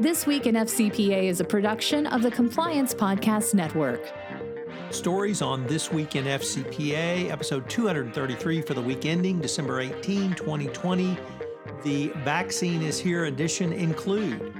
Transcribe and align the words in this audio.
This 0.00 0.28
Week 0.28 0.46
in 0.46 0.54
FCPA 0.54 1.24
is 1.24 1.40
a 1.40 1.44
production 1.44 2.06
of 2.06 2.22
the 2.22 2.30
Compliance 2.30 2.94
Podcast 2.94 3.52
Network. 3.52 4.00
Stories 4.90 5.42
on 5.42 5.66
This 5.66 5.90
Week 5.90 6.14
in 6.14 6.24
FCPA, 6.24 7.28
episode 7.32 7.68
233 7.68 8.62
for 8.62 8.74
the 8.74 8.80
week 8.80 9.06
ending 9.06 9.40
December 9.40 9.80
18, 9.80 10.34
2020. 10.34 11.18
The 11.82 12.12
Vaccine 12.18 12.80
is 12.82 13.00
Here 13.00 13.24
edition 13.24 13.72
include 13.72 14.54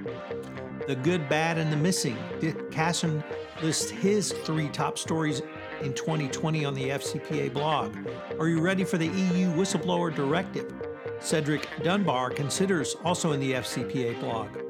The 0.89 0.97
Good, 0.97 1.29
Bad, 1.29 1.57
and 1.57 1.73
the 1.73 1.77
Missing. 1.77 2.19
Dick 2.41 2.73
Cassin 2.73 3.23
lists 3.63 3.91
his 3.91 4.33
three 4.33 4.69
top 4.71 4.99
stories 4.99 5.43
in 5.83 5.95
2020 5.95 6.65
on 6.65 6.75
the 6.75 6.89
FCPA 6.89 7.53
blog. 7.53 7.97
Are 8.41 8.49
you 8.49 8.59
ready 8.61 8.83
for 8.83 8.99
the 8.99 9.07
EU 9.07 9.53
whistleblower 9.53 10.13
directive? 10.13 10.75
Cedric 11.21 11.69
Dunbar 11.85 12.31
considers 12.31 12.97
also 13.05 13.31
in 13.31 13.39
the 13.39 13.53
FCPA 13.53 14.19
blog 14.19 14.68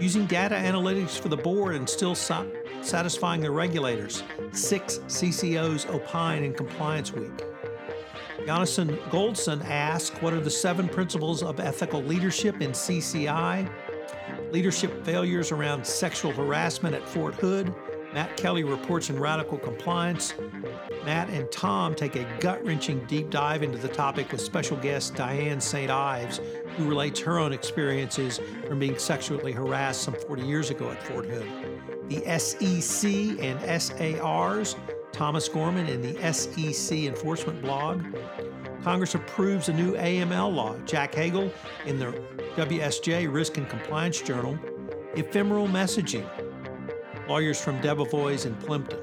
using 0.00 0.26
data 0.26 0.54
analytics 0.54 1.18
for 1.18 1.28
the 1.28 1.36
board 1.36 1.74
and 1.74 1.88
still 1.88 2.14
satisfying 2.14 3.40
the 3.40 3.50
regulators. 3.50 4.22
Six 4.52 4.98
CCOs 5.06 5.88
opine 5.88 6.44
in 6.44 6.54
Compliance 6.54 7.12
Week. 7.12 7.32
Jonathan 8.46 8.96
Goldson 9.10 9.64
asks 9.64 10.20
What 10.22 10.32
are 10.32 10.40
the 10.40 10.50
seven 10.50 10.88
principles 10.88 11.42
of 11.42 11.58
ethical 11.58 12.02
leadership 12.02 12.60
in 12.60 12.70
CCI? 12.70 13.68
Leadership 14.52 15.04
failures 15.04 15.50
around 15.50 15.84
sexual 15.84 16.32
harassment 16.32 16.94
at 16.94 17.08
Fort 17.08 17.34
Hood. 17.34 17.74
Matt 18.12 18.36
Kelly 18.36 18.64
reports 18.64 19.10
in 19.10 19.18
Radical 19.18 19.58
Compliance. 19.58 20.34
Matt 21.04 21.28
and 21.30 21.50
Tom 21.50 21.94
take 21.94 22.16
a 22.16 22.24
gut 22.40 22.64
wrenching 22.64 23.04
deep 23.06 23.30
dive 23.30 23.62
into 23.62 23.78
the 23.78 23.88
topic 23.88 24.32
with 24.32 24.40
special 24.40 24.76
guest 24.76 25.14
Diane 25.14 25.60
St. 25.60 25.90
Ives, 25.90 26.40
who 26.76 26.88
relates 26.88 27.20
her 27.20 27.38
own 27.38 27.52
experiences 27.52 28.40
from 28.66 28.78
being 28.78 28.98
sexually 28.98 29.52
harassed 29.52 30.02
some 30.02 30.14
40 30.14 30.42
years 30.42 30.70
ago 30.70 30.90
at 30.90 31.02
Fort 31.02 31.26
Hood. 31.26 31.46
The 32.08 32.38
SEC 32.38 33.10
and 33.42 33.82
SARs, 33.82 34.76
Thomas 35.12 35.48
Gorman 35.48 35.86
in 35.86 36.02
the 36.02 36.32
SEC 36.32 36.98
Enforcement 36.98 37.60
blog. 37.62 38.02
Congress 38.82 39.14
approves 39.14 39.68
a 39.68 39.72
new 39.72 39.94
AML 39.94 40.54
law, 40.54 40.76
Jack 40.84 41.14
Hagel 41.14 41.50
in 41.86 41.98
the 41.98 42.12
WSJ 42.54 43.32
Risk 43.32 43.56
and 43.56 43.68
Compliance 43.68 44.20
Journal. 44.20 44.58
Ephemeral 45.16 45.66
messaging, 45.66 46.28
lawyers 47.28 47.60
from 47.60 47.80
Debevoise 47.80 48.46
and 48.46 48.58
Plimpton. 48.60 48.98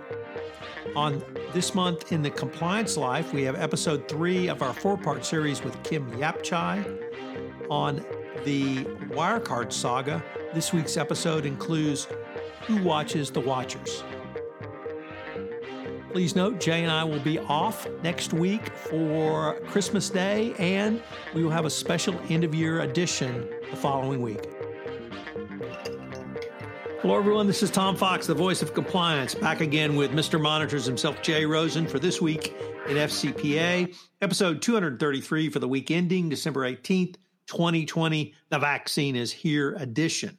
On 0.95 1.23
this 1.53 1.73
month 1.73 2.11
in 2.11 2.21
the 2.21 2.29
Compliance 2.29 2.97
Life, 2.97 3.33
we 3.33 3.43
have 3.43 3.55
episode 3.55 4.07
three 4.07 4.47
of 4.47 4.61
our 4.61 4.73
four 4.73 4.97
part 4.97 5.25
series 5.25 5.63
with 5.63 5.81
Kim 5.83 6.09
Yapchai 6.13 6.99
on 7.69 8.05
the 8.45 8.83
Wirecard 9.09 9.71
saga. 9.71 10.23
This 10.53 10.73
week's 10.73 10.97
episode 10.97 11.45
includes 11.45 12.07
Who 12.67 12.83
Watches 12.83 13.31
the 13.31 13.39
Watchers. 13.39 14.03
Please 16.11 16.35
note, 16.35 16.59
Jay 16.59 16.83
and 16.83 16.91
I 16.91 17.03
will 17.03 17.21
be 17.21 17.39
off 17.39 17.87
next 18.03 18.33
week 18.33 18.67
for 18.69 19.59
Christmas 19.65 20.11
Day, 20.11 20.53
and 20.59 21.01
we 21.33 21.43
will 21.43 21.49
have 21.49 21.65
a 21.65 21.71
special 21.71 22.19
end 22.29 22.43
of 22.43 22.53
year 22.53 22.81
edition 22.81 23.49
the 23.71 23.75
following 23.75 24.21
week. 24.21 24.52
Hello, 27.03 27.17
everyone. 27.17 27.47
This 27.47 27.61
is 27.61 27.69
Tom 27.69 27.97
Fox, 27.97 28.27
the 28.27 28.33
voice 28.33 28.61
of 28.61 28.73
compliance, 28.73 29.35
back 29.35 29.59
again 29.59 29.97
with 29.97 30.11
Mr. 30.11 30.39
Monitors 30.39 30.85
himself, 30.85 31.21
Jay 31.21 31.45
Rosen, 31.45 31.85
for 31.85 31.99
this 31.99 32.21
week 32.21 32.55
in 32.87 32.95
FCPA, 32.95 33.93
episode 34.21 34.61
233 34.61 35.49
for 35.49 35.59
the 35.59 35.67
week 35.67 35.91
ending 35.91 36.29
December 36.29 36.61
18th, 36.61 37.15
2020, 37.47 38.33
the 38.47 38.57
vaccine 38.57 39.17
is 39.17 39.33
here 39.33 39.73
edition. 39.79 40.37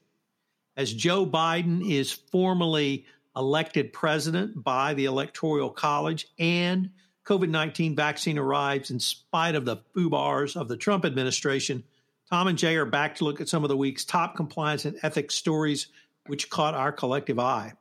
As 0.75 0.91
Joe 0.91 1.27
Biden 1.27 1.87
is 1.87 2.11
formally 2.11 3.05
elected 3.37 3.93
president 3.93 4.65
by 4.65 4.95
the 4.95 5.05
Electoral 5.05 5.69
College 5.69 6.29
and 6.39 6.89
COVID 7.27 7.51
19 7.51 7.95
vaccine 7.95 8.39
arrives 8.39 8.91
in 8.91 8.99
spite 8.99 9.55
of 9.55 9.67
the 9.67 9.83
foobars 9.93 10.57
of 10.57 10.69
the 10.69 10.79
Trump 10.79 11.05
administration, 11.05 11.85
Tom 12.31 12.49
and 12.49 12.57
Jay 12.57 12.75
are 12.77 12.87
back 12.87 13.17
to 13.17 13.25
look 13.25 13.43
at 13.43 13.51
some 13.51 13.65
of 13.65 13.69
the 13.69 13.77
week's 13.77 14.07
top 14.07 14.35
compliance 14.35 14.87
and 14.87 14.97
ethics 15.03 15.35
stories 15.35 15.89
which 16.27 16.51
caught 16.51 16.75
our 16.75 16.93
collective 16.93 17.39
eye. 17.39 17.73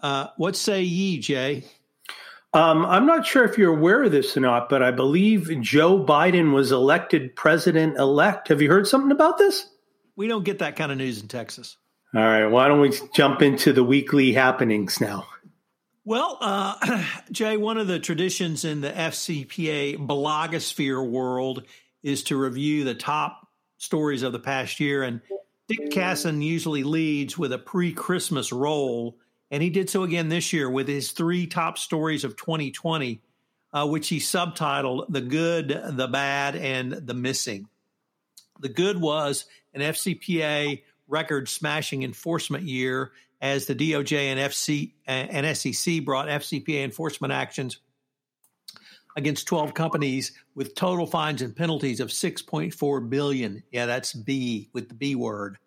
Uh, 0.00 0.28
what 0.36 0.56
say 0.56 0.82
ye, 0.82 1.18
Jay? 1.18 1.64
Um, 2.52 2.84
I'm 2.84 3.06
not 3.06 3.26
sure 3.26 3.44
if 3.44 3.58
you're 3.58 3.76
aware 3.76 4.02
of 4.02 4.12
this 4.12 4.36
or 4.36 4.40
not, 4.40 4.68
but 4.68 4.82
I 4.82 4.90
believe 4.90 5.50
Joe 5.60 6.04
Biden 6.04 6.52
was 6.52 6.72
elected 6.72 7.36
president 7.36 7.96
elect. 7.96 8.48
Have 8.48 8.60
you 8.60 8.68
heard 8.68 8.88
something 8.88 9.12
about 9.12 9.38
this? 9.38 9.68
We 10.16 10.26
don't 10.26 10.44
get 10.44 10.58
that 10.58 10.74
kind 10.74 10.90
of 10.90 10.98
news 10.98 11.20
in 11.22 11.28
Texas. 11.28 11.76
All 12.12 12.22
right. 12.22 12.46
Why 12.46 12.66
don't 12.66 12.80
we 12.80 12.92
jump 13.14 13.40
into 13.40 13.72
the 13.72 13.84
weekly 13.84 14.32
happenings 14.32 15.00
now? 15.00 15.26
Well, 16.04 16.38
uh, 16.40 17.04
Jay, 17.30 17.56
one 17.56 17.78
of 17.78 17.86
the 17.86 18.00
traditions 18.00 18.64
in 18.64 18.80
the 18.80 18.90
FCPA 18.90 19.96
blogosphere 20.08 21.08
world 21.08 21.64
is 22.02 22.24
to 22.24 22.36
review 22.36 22.82
the 22.82 22.96
top 22.96 23.46
stories 23.78 24.24
of 24.24 24.32
the 24.32 24.40
past 24.40 24.80
year. 24.80 25.04
And 25.04 25.20
Dick 25.70 25.92
Cassin 25.92 26.42
usually 26.42 26.82
leads 26.82 27.38
with 27.38 27.52
a 27.52 27.58
pre 27.58 27.92
Christmas 27.92 28.50
roll 28.50 29.16
and 29.52 29.62
he 29.62 29.70
did 29.70 29.88
so 29.88 30.02
again 30.02 30.28
this 30.28 30.52
year 30.52 30.68
with 30.68 30.88
his 30.88 31.12
three 31.12 31.46
top 31.46 31.78
stories 31.78 32.24
of 32.24 32.36
2020, 32.36 33.20
uh, 33.72 33.86
which 33.86 34.08
he 34.08 34.18
subtitled 34.18 35.06
The 35.08 35.20
Good, 35.20 35.68
the 35.90 36.08
Bad, 36.08 36.56
and 36.56 36.92
the 36.92 37.14
Missing. 37.14 37.68
The 38.60 38.68
good 38.68 39.00
was 39.00 39.46
an 39.72 39.80
FCPA 39.80 40.82
record 41.08 41.48
smashing 41.48 42.02
enforcement 42.02 42.64
year 42.64 43.12
as 43.40 43.66
the 43.66 43.74
DOJ 43.74 44.12
and 44.12 44.40
FC 44.40 44.92
and 45.06 45.56
SEC 45.56 46.04
brought 46.04 46.28
FCPA 46.28 46.84
enforcement 46.84 47.32
actions 47.32 47.78
against 49.16 49.46
12 49.46 49.74
companies 49.74 50.32
with 50.54 50.74
total 50.74 51.06
fines 51.06 51.42
and 51.42 51.54
penalties 51.54 52.00
of 52.00 52.08
6.4 52.08 53.10
billion. 53.10 53.62
Yeah, 53.70 53.86
that's 53.86 54.12
B 54.12 54.70
with 54.72 54.88
the 54.88 54.94
B 54.94 55.14
word. 55.14 55.58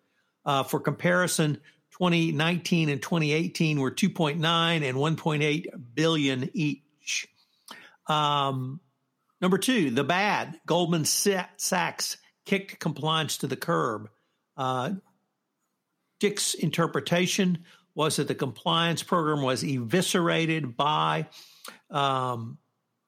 Uh, 0.44 0.62
for 0.62 0.80
comparison, 0.80 1.60
2019 1.92 2.88
and 2.88 3.00
2018 3.00 3.80
were 3.80 3.90
2.9 3.90 4.36
and 4.40 4.96
1.8 4.96 5.66
billion 5.94 6.50
each. 6.52 7.28
Um, 8.06 8.80
number 9.40 9.58
two, 9.58 9.90
the 9.90 10.04
bad. 10.04 10.58
Goldman 10.66 11.04
Sachs 11.04 12.16
kicked 12.44 12.78
compliance 12.78 13.38
to 13.38 13.46
the 13.46 13.56
curb. 13.56 14.10
Uh, 14.56 14.92
Dick's 16.20 16.54
interpretation 16.54 17.64
was 17.94 18.16
that 18.16 18.28
the 18.28 18.34
compliance 18.34 19.02
program 19.02 19.42
was 19.42 19.62
eviscerated 19.62 20.76
by 20.76 21.28
um, 21.90 22.58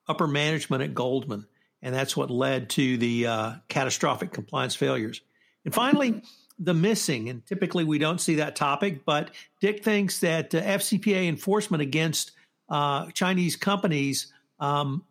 upper 0.08 0.26
management 0.26 0.82
at 0.82 0.94
Goldman, 0.94 1.46
and 1.82 1.94
that's 1.94 2.16
what 2.16 2.30
led 2.30 2.70
to 2.70 2.96
the 2.96 3.26
uh, 3.26 3.52
catastrophic 3.68 4.32
compliance 4.32 4.74
failures. 4.74 5.20
And 5.64 5.74
finally, 5.74 6.22
the 6.58 6.74
missing, 6.74 7.28
and 7.28 7.44
typically 7.44 7.84
we 7.84 7.98
don't 7.98 8.20
see 8.20 8.36
that 8.36 8.56
topic, 8.56 9.04
but 9.04 9.30
Dick 9.60 9.84
thinks 9.84 10.20
that 10.20 10.54
uh, 10.54 10.62
FCPA 10.62 11.28
enforcement 11.28 11.82
against 11.82 12.32
uh, 12.68 13.10
Chinese 13.10 13.56
companies 13.56 14.32
um, 14.58 15.04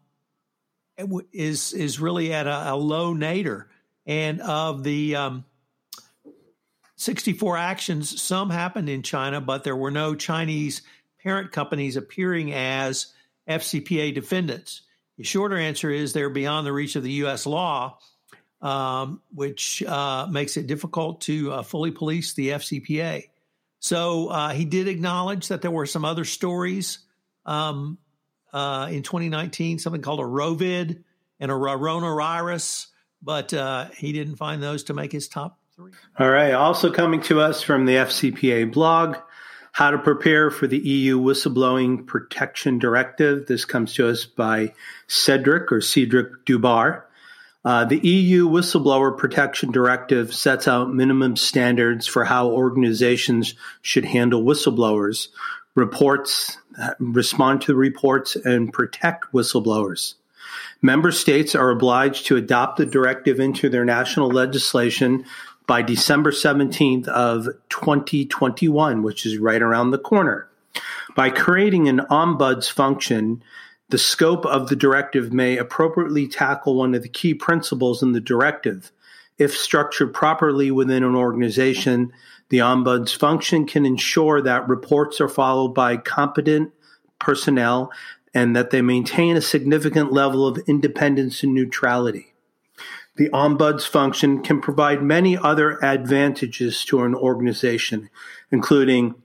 is 1.32 1.74
is 1.74 2.00
really 2.00 2.34
at 2.34 2.48
a, 2.48 2.74
a, 2.74 2.76
low 2.76 3.14
nadir, 3.14 3.70
and 4.06 4.42
of 4.42 4.84
the 4.84 5.16
um, 5.16 5.46
64 6.96 7.58
actions, 7.58 8.22
some 8.22 8.50
happened 8.50 8.90
in 8.90 9.04
China, 9.04 9.42
but 9.42 9.64
there 9.64 9.76
were 9.76 9.92
no 9.92 10.16
Chinese 10.16 10.82
parent 11.22 11.52
companies 11.52 11.98
appearing 11.98 12.54
as 12.54 13.08
FCPA 13.48 14.14
defendants. 14.14 14.82
The 15.18 15.24
shorter 15.24 15.58
answer 15.58 15.90
is 15.90 16.14
they're 16.14 16.30
beyond 16.30 16.68
the 16.68 16.74
reach 16.74 16.96
of 16.96 17.04
the 17.04 17.12
U.S. 17.12 17.46
law 17.46 17.98
um, 18.66 19.22
which 19.34 19.84
uh, 19.84 20.28
makes 20.30 20.58
it 20.58 20.66
difficult 20.66 21.22
to 21.22 21.52
uh, 21.52 21.62
fully 21.62 21.92
police 21.92 22.34
the 22.34 22.50
FCPA. 22.50 23.30
So 23.80 24.30
uh, 24.30 24.50
he 24.50 24.66
did 24.66 24.88
acknowledge 24.88 25.50
that 25.50 25.62
there 25.62 25.72
were 25.72 25.86
some 25.86 26.04
other 26.04 26.26
stories 26.26 27.00
um, 27.46 28.00
uh, 28.52 28.88
in 28.92 29.04
2019, 29.04 29.78
something 29.78 30.02
called 30.02 30.20
a 30.20 30.24
Rovid 30.24 31.04
and 31.40 31.52
a 31.52 31.54
Roronavirus, 31.54 32.88
but 33.22 33.54
uh, 33.54 33.86
he 33.96 34.14
didn't 34.14 34.38
find 34.38 34.64
those 34.64 34.86
to 34.86 34.96
make 34.96 35.12
his 35.12 35.28
top 35.28 35.60
three. 35.76 35.92
All 36.18 36.30
right. 36.30 36.54
Also 36.54 36.92
coming 36.92 37.22
to 37.22 37.42
us 37.42 37.62
from 37.62 37.86
the 37.86 37.94
FCPA 37.98 38.74
blog, 38.74 39.18
how 39.76 39.92
to 39.92 39.98
prepare 39.98 40.50
for 40.50 40.68
the 40.68 40.78
EU 40.78 41.20
Whistleblowing 41.20 42.08
Protection 42.08 42.80
Directive. 42.80 43.46
This 43.46 43.66
comes 43.66 43.94
to 43.96 44.08
us 44.08 44.24
by 44.24 44.74
Cedric 45.08 45.70
or 45.70 45.82
Cedric 45.82 46.46
Dubar. 46.46 47.02
Uh, 47.66 47.84
the 47.84 48.00
EU 48.00 48.48
Whistleblower 48.48 49.18
Protection 49.18 49.74
Directive 49.74 50.34
sets 50.34 50.70
out 50.70 50.94
minimum 50.94 51.36
standards 51.36 52.08
for 52.08 52.24
how 52.24 52.52
organizations 52.52 53.56
should 53.82 54.06
handle 54.06 54.44
whistleblowers, 54.44 55.28
reports, 55.76 56.58
uh, 56.82 56.94
respond 57.00 57.64
to 57.64 57.76
reports, 57.76 58.38
and 58.38 58.72
protect 58.72 59.26
whistleblowers. 59.34 60.14
Member 60.82 61.12
states 61.12 61.54
are 61.54 61.70
obliged 61.70 62.28
to 62.28 62.38
adopt 62.38 62.78
the 62.78 62.86
directive 62.86 63.42
into 63.42 63.68
their 63.68 63.84
national 63.84 64.30
legislation 64.30 65.26
by 65.68 65.82
December 65.82 66.32
17th 66.32 67.08
of 67.08 67.46
2021, 67.70 69.04
which 69.04 69.26
is 69.26 69.38
right 69.38 69.62
around 69.62 69.92
the 69.92 69.98
corner. 69.98 70.48
By 71.16 71.30
creating 71.30 71.88
an 71.88 72.00
ombuds 72.12 72.70
function, 72.70 73.44
the 73.90 73.98
scope 73.98 74.46
of 74.46 74.68
the 74.68 74.76
directive 74.76 75.32
may 75.32 75.58
appropriately 75.58 76.28
tackle 76.28 76.76
one 76.76 76.94
of 76.96 77.04
the 77.04 77.10
key 77.10 77.34
principles 77.34 78.04
in 78.04 78.12
the 78.12 78.22
directive. 78.22 78.92
If 79.38 79.56
structured 79.56 80.14
properly 80.14 80.72
within 80.72 81.04
an 81.04 81.16
organization, 81.16 82.12
the 82.50 82.60
ombuds 82.60 83.16
function 83.16 83.66
can 83.66 83.86
ensure 83.86 84.42
that 84.42 84.68
reports 84.68 85.20
are 85.20 85.30
followed 85.30 85.70
by 85.70 85.98
competent 85.98 86.72
personnel 87.20 87.92
and 88.34 88.56
that 88.56 88.70
they 88.70 88.82
maintain 88.82 89.38
a 89.38 89.42
significant 89.42 90.12
level 90.12 90.46
of 90.46 90.58
independence 90.68 91.42
and 91.44 91.54
neutrality. 91.54 92.35
The 93.18 93.30
ombuds 93.30 93.88
function 93.88 94.44
can 94.44 94.60
provide 94.60 95.02
many 95.02 95.38
other 95.38 95.82
advantages 95.84 96.84
to 96.86 97.04
an 97.04 97.16
organization, 97.16 98.10
including 98.52 99.16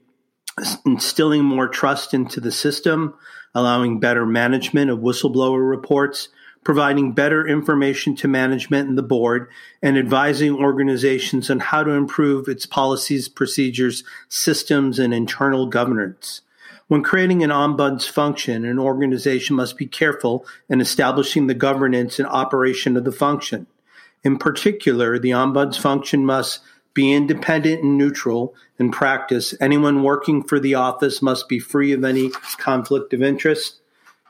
instilling 0.85 1.43
more 1.43 1.67
trust 1.67 2.13
into 2.13 2.39
the 2.39 2.51
system, 2.53 3.13
allowing 3.53 3.99
better 3.99 4.25
management 4.25 4.91
of 4.91 4.99
whistleblower 4.99 5.69
reports, 5.69 6.29
providing 6.63 7.11
better 7.11 7.45
information 7.45 8.15
to 8.15 8.29
management 8.29 8.87
and 8.87 8.97
the 8.97 9.03
board, 9.03 9.49
and 9.81 9.97
advising 9.97 10.55
organizations 10.55 11.49
on 11.49 11.59
how 11.59 11.83
to 11.83 11.91
improve 11.91 12.47
its 12.47 12.65
policies, 12.65 13.27
procedures, 13.27 14.05
systems, 14.29 14.99
and 14.99 15.13
internal 15.13 15.65
governance. 15.65 16.41
When 16.87 17.03
creating 17.03 17.43
an 17.43 17.49
ombuds 17.49 18.07
function, 18.07 18.63
an 18.63 18.79
organization 18.79 19.55
must 19.55 19.77
be 19.77 19.87
careful 19.87 20.45
in 20.69 20.79
establishing 20.79 21.47
the 21.47 21.53
governance 21.53 22.19
and 22.19 22.27
operation 22.27 22.95
of 22.95 23.05
the 23.05 23.11
function. 23.11 23.67
In 24.23 24.37
particular, 24.37 25.17
the 25.17 25.31
ombuds 25.31 25.79
function 25.79 26.25
must 26.25 26.59
be 26.93 27.13
independent 27.13 27.83
and 27.83 27.97
neutral 27.97 28.53
in 28.77 28.91
practice. 28.91 29.55
Anyone 29.59 30.03
working 30.03 30.43
for 30.43 30.59
the 30.59 30.75
office 30.75 31.21
must 31.21 31.47
be 31.47 31.59
free 31.59 31.93
of 31.93 32.03
any 32.03 32.29
conflict 32.57 33.13
of 33.13 33.21
interest. 33.21 33.79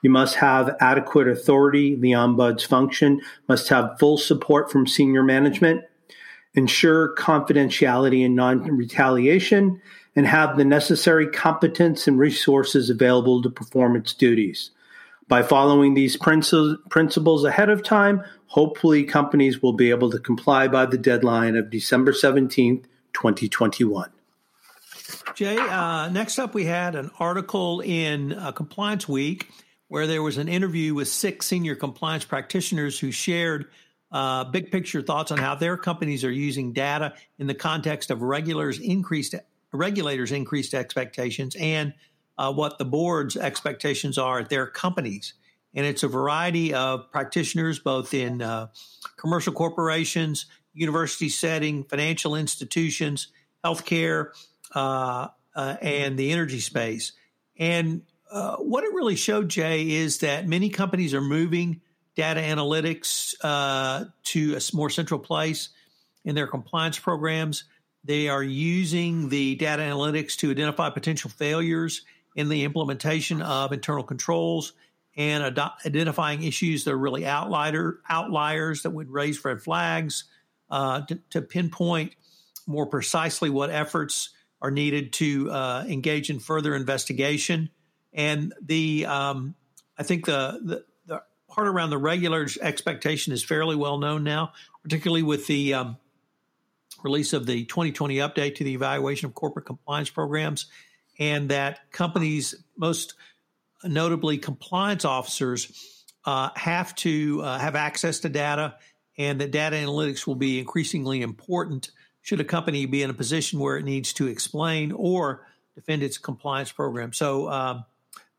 You 0.02 0.10
must 0.10 0.36
have 0.36 0.76
adequate 0.80 1.28
authority. 1.28 1.96
The 1.96 2.12
ombuds 2.12 2.66
function 2.66 3.22
must 3.48 3.70
have 3.70 3.98
full 4.00 4.18
support 4.18 4.72
from 4.72 4.88
senior 4.88 5.24
management, 5.24 5.84
ensure 6.54 7.16
confidentiality 7.16 8.26
and 8.26 8.36
non 8.36 8.62
retaliation, 8.76 9.82
and 10.16 10.28
have 10.28 10.58
the 10.58 10.66
necessary 10.66 11.28
competence 11.28 12.08
and 12.08 12.18
resources 12.18 12.90
available 12.90 13.42
to 13.42 13.50
perform 13.50 13.96
its 13.96 14.14
duties. 14.14 14.72
By 15.32 15.44
following 15.44 15.94
these 15.94 16.18
principles 16.18 17.46
ahead 17.46 17.70
of 17.70 17.84
time, 17.84 18.22
hopefully 18.48 19.06
companies 19.06 19.62
will 19.62 19.72
be 19.72 19.90
able 19.90 20.10
to 20.10 20.20
comply 20.20 20.68
by 20.68 20.86
the 20.86 20.98
deadline 20.98 21.56
of 21.56 21.70
December 21.70 22.12
17th, 22.12 22.84
2021. 23.14 24.10
Jay, 25.34 25.58
uh, 25.58 26.10
next 26.10 26.38
up, 26.38 26.54
we 26.54 26.66
had 26.66 26.96
an 26.96 27.12
article 27.18 27.80
in 27.80 28.34
uh, 28.34 28.52
Compliance 28.52 29.08
Week 29.08 29.48
where 29.88 30.06
there 30.06 30.22
was 30.22 30.38
an 30.38 30.50
interview 30.50 30.94
with 30.94 31.08
six 31.08 31.46
senior 31.46 31.76
compliance 31.76 32.26
practitioners 32.26 33.00
who 33.00 33.10
shared 33.10 33.68
uh, 34.12 34.44
big 34.44 34.70
picture 34.70 35.02
thoughts 35.02 35.32
on 35.32 35.38
how 35.38 35.56
their 35.56 35.78
companies 35.78 36.26
are 36.26 36.32
using 36.32 36.74
data 36.74 37.14
in 37.40 37.48
the 37.48 37.56
context 37.56 38.12
of 38.12 38.22
regulators 38.22 38.80
increased 38.80 39.34
regulators 39.72 40.34
increased 40.34 40.74
expectations 40.74 41.56
and 41.58 41.94
uh, 42.38 42.52
what 42.52 42.78
the 42.78 42.86
board's 42.86 43.38
expectations 43.38 44.18
are 44.18 44.40
at 44.40 44.50
their 44.50 44.68
companies. 44.68 45.34
And 45.74 45.86
it's 45.86 46.04
a 46.04 46.08
variety 46.08 46.74
of 46.74 47.12
practitioners, 47.12 47.80
both 47.80 48.14
in 48.14 48.42
uh, 48.42 48.68
commercial 49.18 49.54
corporations, 49.54 50.48
university 50.74 51.30
setting, 51.30 51.84
financial 51.84 52.36
institutions, 52.36 53.28
healthcare, 53.64 54.32
uh, 54.76 55.28
uh, 55.56 55.76
and 55.82 56.18
the 56.18 56.32
energy 56.32 56.60
space. 56.60 57.14
And 57.58 58.04
uh, 58.32 58.58
what 58.58 58.84
it 58.84 58.94
really 58.94 59.16
showed, 59.16 59.50
Jay, 59.50 59.92
is 59.92 60.20
that 60.20 60.48
many 60.48 60.70
companies 60.70 61.14
are 61.14 61.22
moving 61.22 61.82
data 62.16 62.40
analytics 62.40 63.36
uh, 63.44 64.06
to 64.24 64.56
a 64.56 64.76
more 64.76 64.90
central 64.90 65.20
place 65.20 65.70
in 66.24 66.36
their 66.36 66.48
compliance 66.48 67.00
programs. 67.00 67.66
They 68.04 68.30
are 68.30 68.44
using 68.44 69.30
the 69.30 69.56
data 69.56 69.84
analytics 69.84 70.36
to 70.38 70.52
identify 70.52 70.90
potential 70.90 71.30
failures 71.30 72.04
in 72.36 72.50
the 72.50 72.64
implementation 72.64 73.42
of 73.42 73.72
internal 73.72 74.04
controls 74.04 74.74
and 75.18 75.44
ad- 75.44 75.72
identifying 75.86 76.44
issues 76.44 76.84
that 76.84 76.92
are 76.92 76.98
really 76.98 77.26
outlier 77.26 78.00
outliers 78.10 78.84
that 78.84 78.92
would 78.92 79.10
raise 79.10 79.44
red 79.44 79.62
flags 79.62 80.26
uh, 80.70 81.02
to, 81.02 81.20
to, 81.30 81.42
pinpoint 81.42 82.16
more 82.66 82.86
precisely 82.86 83.50
what 83.50 83.70
efforts 83.70 84.30
are 84.62 84.72
needed 84.72 85.12
to 85.12 85.52
uh, 85.52 85.84
engage 85.88 86.30
in 86.30 86.40
further 86.40 86.74
investigation. 86.76 87.70
And 88.14 88.54
the 88.62 89.06
um, 89.06 89.56
I 89.98 90.04
think 90.04 90.26
the, 90.26 90.60
the, 90.64 90.86
the 91.08 91.24
part 91.50 91.68
around 91.68 91.90
the 91.90 91.98
regulars 91.98 92.58
expectation 92.58 93.34
is 93.34 93.44
fairly 93.44 93.76
well 93.76 93.98
known 93.98 94.24
now, 94.24 94.54
particularly 94.84 95.24
with 95.24 95.48
the 95.48 95.74
um, 95.74 95.98
release 97.04 97.34
of 97.34 97.46
the 97.46 97.66
2020 97.66 98.18
update 98.18 98.56
to 98.56 98.64
the 98.64 98.74
evaluation 98.74 99.26
of 99.26 99.34
corporate 99.34 99.66
compliance 99.66 100.10
programs 100.10 100.68
and 101.22 101.50
that 101.50 101.92
companies, 101.92 102.56
most 102.76 103.14
notably 103.84 104.40
compliance 104.40 105.06
officers, 105.06 106.04
uh, 106.26 106.50
have 106.56 106.96
to 106.96 107.42
uh, 107.44 107.60
have 107.60 107.76
access 107.76 108.22
to 108.22 108.30
data, 108.30 108.76
and 109.20 109.40
that 109.40 109.52
data 109.52 109.76
analytics 109.76 110.26
will 110.26 110.36
be 110.36 110.58
increasingly 110.58 111.22
important 111.22 111.92
should 112.24 112.40
a 112.40 112.44
company 112.44 112.88
be 112.88 113.04
in 113.04 113.12
a 113.12 113.14
position 113.14 113.60
where 113.60 113.78
it 113.78 113.86
needs 113.86 114.14
to 114.14 114.28
explain 114.28 114.92
or 114.92 115.46
defend 115.76 116.02
its 116.02 116.18
compliance 116.18 116.72
program. 116.72 117.14
So, 117.14 117.50
um, 117.50 117.86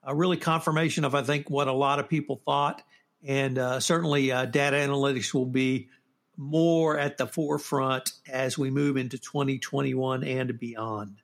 a 0.03 0.15
really 0.15 0.37
confirmation 0.37 1.05
of 1.05 1.15
I 1.15 1.23
think 1.23 1.49
what 1.49 1.69
a 1.69 1.73
lot 1.73 2.01
of 2.01 2.09
people 2.09 2.43
thought, 2.45 2.83
and 3.23 3.59
uh, 3.59 3.79
certainly 3.79 4.33
uh, 4.33 4.47
data 4.47 4.77
analytics 4.77 5.33
will 5.33 5.47
be 5.47 5.89
more 6.37 6.99
at 6.99 7.17
the 7.17 7.29
forefront 7.29 8.11
as 8.29 8.59
we 8.59 8.71
move 8.71 8.97
into 8.97 9.19
2021 9.19 10.25
and 10.25 10.59
beyond. 10.59 11.22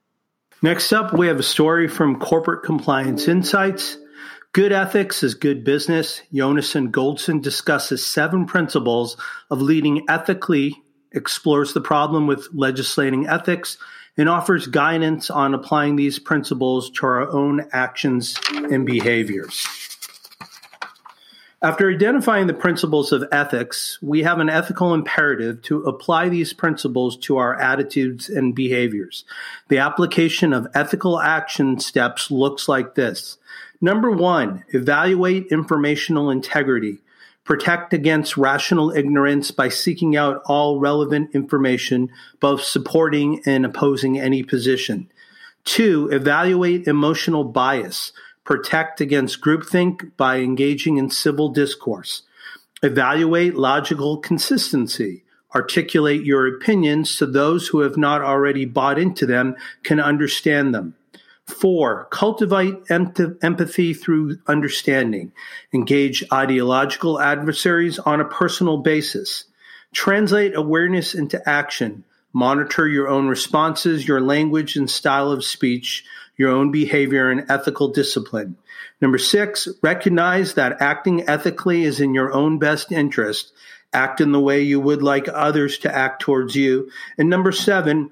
Next 0.61 0.91
up, 0.91 1.13
we 1.13 1.27
have 1.27 1.39
a 1.39 1.43
story 1.43 1.87
from 1.87 2.19
Corporate 2.19 2.63
Compliance 2.63 3.29
Insights. 3.29 3.97
Good 4.51 4.73
ethics 4.73 5.23
is 5.23 5.35
good 5.35 5.63
business. 5.63 6.21
Jonathan 6.33 6.91
Goldson 6.91 7.41
discusses 7.41 8.05
seven 8.05 8.45
principles 8.45 9.15
of 9.49 9.61
leading 9.61 10.03
ethically, 10.09 10.75
explores 11.13 11.71
the 11.71 11.79
problem 11.79 12.27
with 12.27 12.49
legislating 12.51 13.25
ethics, 13.25 13.77
and 14.17 14.27
offers 14.27 14.67
guidance 14.67 15.29
on 15.29 15.53
applying 15.53 15.95
these 15.95 16.19
principles 16.19 16.89
to 16.91 17.05
our 17.05 17.29
own 17.29 17.65
actions 17.71 18.37
and 18.51 18.85
behaviors. 18.85 19.65
After 21.61 21.91
identifying 21.91 22.47
the 22.47 22.53
principles 22.53 23.11
of 23.11 23.25
ethics, 23.33 23.99
we 24.01 24.23
have 24.23 24.39
an 24.39 24.49
ethical 24.49 24.93
imperative 24.93 25.61
to 25.63 25.83
apply 25.83 26.29
these 26.29 26.53
principles 26.53 27.17
to 27.17 27.35
our 27.35 27.59
attitudes 27.59 28.29
and 28.29 28.55
behaviors. 28.55 29.25
The 29.67 29.79
application 29.79 30.53
of 30.53 30.69
ethical 30.73 31.19
action 31.19 31.77
steps 31.81 32.31
looks 32.31 32.69
like 32.69 32.95
this. 32.95 33.37
Number 33.81 34.09
one, 34.09 34.63
evaluate 34.69 35.47
informational 35.51 36.29
integrity. 36.29 36.99
Protect 37.43 37.93
against 37.93 38.37
rational 38.37 38.91
ignorance 38.91 39.51
by 39.51 39.67
seeking 39.67 40.15
out 40.15 40.41
all 40.45 40.79
relevant 40.79 41.35
information, 41.35 42.09
both 42.39 42.61
supporting 42.63 43.41
and 43.45 43.65
opposing 43.65 44.17
any 44.17 44.43
position. 44.43 45.11
Two, 45.65 46.07
evaluate 46.09 46.87
emotional 46.87 47.43
bias 47.43 48.13
protect 48.49 48.99
against 48.99 49.41
groupthink 49.41 50.09
by 50.17 50.37
engaging 50.37 50.97
in 50.97 51.07
civil 51.07 51.49
discourse, 51.49 52.23
evaluate 52.81 53.53
logical 53.53 54.17
consistency, 54.17 55.23
articulate 55.53 56.23
your 56.25 56.47
opinions 56.47 57.11
so 57.11 57.27
those 57.27 57.67
who 57.67 57.81
have 57.81 57.95
not 57.95 58.23
already 58.23 58.65
bought 58.65 58.97
into 58.97 59.27
them 59.27 59.55
can 59.83 59.99
understand 59.99 60.73
them. 60.73 60.95
Four, 61.45 62.07
cultivate 62.09 62.73
empathy 62.89 63.93
through 63.93 64.39
understanding. 64.47 65.31
Engage 65.71 66.23
ideological 66.33 67.21
adversaries 67.21 67.99
on 67.99 68.19
a 68.19 68.25
personal 68.25 68.77
basis. 68.77 69.45
Translate 69.93 70.55
awareness 70.55 71.13
into 71.13 71.39
action. 71.47 72.03
Monitor 72.33 72.87
your 72.87 73.09
own 73.09 73.27
responses, 73.27 74.07
your 74.07 74.21
language 74.21 74.75
and 74.75 74.89
style 74.89 75.31
of 75.31 75.43
speech, 75.43 76.03
your 76.39 76.49
own 76.49 76.71
behavior 76.71 77.29
and 77.29 77.45
ethical 77.51 77.89
discipline. 77.89 78.55
Number 79.01 79.17
six, 79.17 79.67
recognize 79.83 80.53
that 80.53 80.81
acting 80.81 81.27
ethically 81.27 81.83
is 81.83 81.99
in 81.99 82.13
your 82.13 82.33
own 82.33 82.57
best 82.57 82.93
interest. 82.93 83.51
Act 83.91 84.21
in 84.21 84.31
the 84.31 84.39
way 84.39 84.61
you 84.61 84.79
would 84.79 85.03
like 85.03 85.27
others 85.27 85.79
to 85.79 85.93
act 85.93 86.21
towards 86.21 86.55
you. 86.55 86.89
And 87.17 87.29
number 87.29 87.51
seven, 87.51 88.11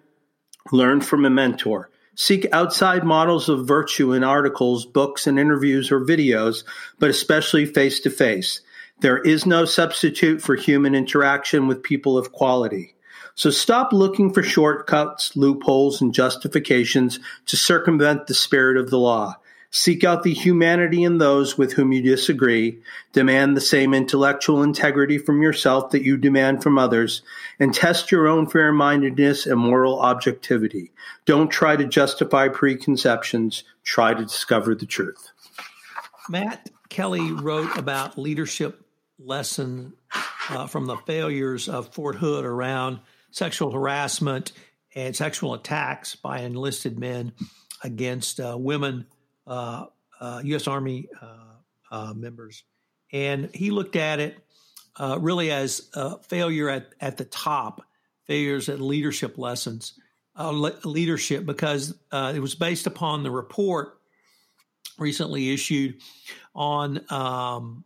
learn 0.74 1.00
from 1.00 1.24
a 1.24 1.30
mentor. 1.30 1.90
Seek 2.16 2.48
outside 2.52 3.06
models 3.06 3.48
of 3.48 3.66
virtue 3.66 4.12
in 4.12 4.26
articles, 4.26 4.86
books, 4.86 5.26
and 5.26 5.40
interviews 5.40 5.90
or 5.90 6.02
videos, 6.02 6.66
but 7.00 7.10
especially 7.10 7.66
face 7.66 8.02
to 8.02 8.10
face. 8.10 8.60
There 9.00 9.20
is 9.20 9.46
no 9.46 9.64
substitute 9.64 10.42
for 10.42 10.56
human 10.56 10.96
interaction 10.96 11.68
with 11.68 11.84
people 11.84 12.18
of 12.18 12.34
quality. 12.34 12.96
So 13.38 13.52
stop 13.52 13.94
looking 13.94 14.34
for 14.34 14.42
shortcuts, 14.42 15.38
loopholes, 15.38 16.02
and 16.02 16.12
justifications 16.12 17.20
to 17.46 17.56
circumvent 17.56 18.26
the 18.26 18.34
spirit 18.34 18.78
of 18.78 18.90
the 18.90 18.98
law. 18.98 19.36
Seek 19.70 20.04
out 20.04 20.24
the 20.24 20.34
humanity 20.34 21.04
in 21.04 21.20
those 21.20 21.56
with 21.56 21.74
whom 21.74 21.92
you 21.92 22.02
disagree. 22.02 22.80
Demand 23.14 23.56
the 23.56 23.62
same 23.62 23.94
intellectual 23.94 24.64
integrity 24.64 25.20
from 25.20 25.44
yourself 25.44 25.92
that 25.92 26.02
you 26.02 26.18
demand 26.18 26.64
from 26.64 26.80
others. 26.80 27.22
And 27.60 27.76
test 27.76 28.12
your 28.12 28.28
own 28.28 28.48
fair 28.48 28.72
mindedness 28.72 29.46
and 29.46 29.60
moral 29.60 30.00
objectivity. 30.00 30.92
Don't 31.26 31.50
try 31.50 31.76
to 31.76 31.86
justify 31.86 32.48
preconceptions. 32.48 33.64
Try 33.84 34.16
to 34.16 34.24
discover 34.24 34.74
the 34.74 34.88
truth. 34.88 35.32
Matt 36.28 36.72
Kelly 36.90 37.32
wrote 37.32 37.78
about 37.78 38.18
leadership 38.18 38.84
lesson 39.20 39.94
uh, 40.50 40.66
from 40.66 40.88
the 40.88 40.98
failures 40.98 41.70
of 41.70 41.94
Fort 41.94 42.16
Hood 42.16 42.44
around 42.44 43.00
sexual 43.38 43.72
harassment 43.72 44.52
and 44.96 45.16
sexual 45.16 45.54
attacks 45.54 46.16
by 46.16 46.40
enlisted 46.40 46.98
men 46.98 47.32
against 47.84 48.40
uh, 48.40 48.58
women, 48.58 49.06
uh, 49.46 49.86
U.S. 50.44 50.68
Uh, 50.68 50.72
Army 50.72 51.08
uh, 51.22 51.28
uh, 51.92 52.14
members. 52.14 52.64
And 53.14 53.54
he 53.54 53.70
looked 53.70 53.96
at 53.96 54.20
it 54.20 54.38
really 55.00 55.52
as 55.52 55.90
failure 56.28 56.70
at, 56.70 56.88
at 57.00 57.18
the 57.18 57.26
top, 57.26 57.84
failures 58.26 58.68
at 58.68 58.82
leadership 58.82 59.38
lessons, 59.38 59.94
le- 60.36 60.80
leadership, 60.84 61.46
because 61.46 61.96
it 62.12 62.42
was 62.42 62.56
based 62.56 62.88
upon 62.88 63.24
the 63.24 63.32
report 63.32 64.00
recently 64.98 65.54
issued 65.54 66.02
on 66.56 67.00
um, 67.12 67.84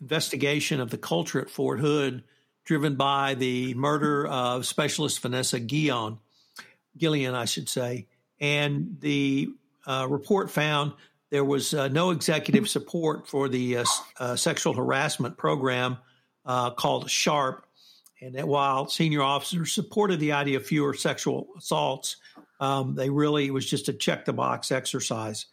investigation 0.00 0.80
of 0.80 0.90
the 0.90 0.98
culture 0.98 1.40
at 1.40 1.48
Fort 1.48 1.78
Hood 1.78 2.24
driven 2.64 2.96
by 2.96 3.34
the 3.34 3.74
murder 3.74 4.26
of 4.26 4.66
specialist 4.66 5.20
Vanessa 5.20 5.58
Guillon, 5.58 6.18
Gillian, 6.96 7.34
I 7.34 7.44
should 7.44 7.68
say. 7.68 8.06
And 8.40 8.96
the 9.00 9.50
uh, 9.86 10.06
report 10.08 10.50
found 10.50 10.92
there 11.30 11.44
was 11.44 11.74
uh, 11.74 11.88
no 11.88 12.10
executive 12.10 12.68
support 12.68 13.26
for 13.26 13.48
the 13.48 13.78
uh, 13.78 13.84
uh 14.18 14.36
sexual 14.36 14.74
harassment 14.74 15.36
program 15.36 15.98
uh, 16.44 16.70
called 16.70 17.08
SHARP. 17.08 17.64
And 18.20 18.36
that 18.36 18.46
while 18.46 18.88
senior 18.88 19.22
officers 19.22 19.72
supported 19.72 20.20
the 20.20 20.32
idea 20.32 20.58
of 20.58 20.66
fewer 20.66 20.94
sexual 20.94 21.48
assaults, 21.58 22.16
um, 22.60 22.94
they 22.94 23.10
really, 23.10 23.46
it 23.46 23.50
was 23.52 23.68
just 23.68 23.88
a 23.88 23.92
check 23.92 24.24
the 24.24 24.32
box 24.32 24.70
exercise. 24.70 25.46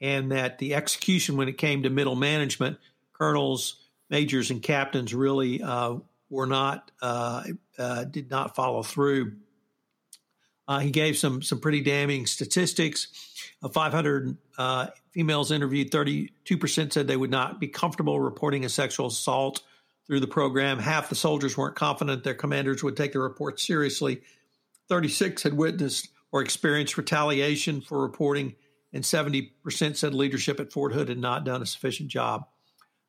And 0.00 0.32
that 0.32 0.58
the 0.58 0.74
execution, 0.74 1.36
when 1.36 1.48
it 1.48 1.56
came 1.58 1.84
to 1.84 1.90
middle 1.90 2.16
management, 2.16 2.78
colonels, 3.12 3.76
majors, 4.10 4.50
and 4.50 4.60
captains 4.60 5.14
really 5.14 5.62
uh, 5.62 5.96
were 6.30 6.46
not 6.46 6.90
uh, 7.02 7.44
uh, 7.78 8.04
did 8.04 8.30
not 8.30 8.56
follow 8.56 8.82
through. 8.82 9.32
Uh, 10.68 10.80
he 10.80 10.90
gave 10.90 11.16
some 11.16 11.42
some 11.42 11.60
pretty 11.60 11.80
damning 11.80 12.26
statistics. 12.26 13.08
Of 13.62 13.72
500 13.72 14.36
uh, 14.58 14.88
females 15.12 15.50
interviewed, 15.50 15.90
32 15.90 16.58
percent 16.58 16.92
said 16.92 17.06
they 17.06 17.16
would 17.16 17.30
not 17.30 17.58
be 17.58 17.68
comfortable 17.68 18.20
reporting 18.20 18.64
a 18.64 18.68
sexual 18.68 19.06
assault 19.06 19.62
through 20.06 20.20
the 20.20 20.26
program. 20.26 20.78
Half 20.78 21.08
the 21.08 21.14
soldiers 21.14 21.56
weren't 21.56 21.74
confident 21.74 22.22
their 22.22 22.34
commanders 22.34 22.82
would 22.82 22.96
take 22.96 23.12
the 23.12 23.18
report 23.18 23.58
seriously. 23.58 24.20
36 24.88 25.42
had 25.42 25.54
witnessed 25.54 26.10
or 26.30 26.42
experienced 26.42 26.96
retaliation 26.96 27.80
for 27.80 28.02
reporting, 28.02 28.54
and 28.92 29.04
70 29.04 29.54
percent 29.62 29.96
said 29.96 30.12
leadership 30.12 30.60
at 30.60 30.72
Fort 30.72 30.92
Hood 30.92 31.08
had 31.08 31.18
not 31.18 31.44
done 31.44 31.62
a 31.62 31.66
sufficient 31.66 32.10
job. 32.10 32.46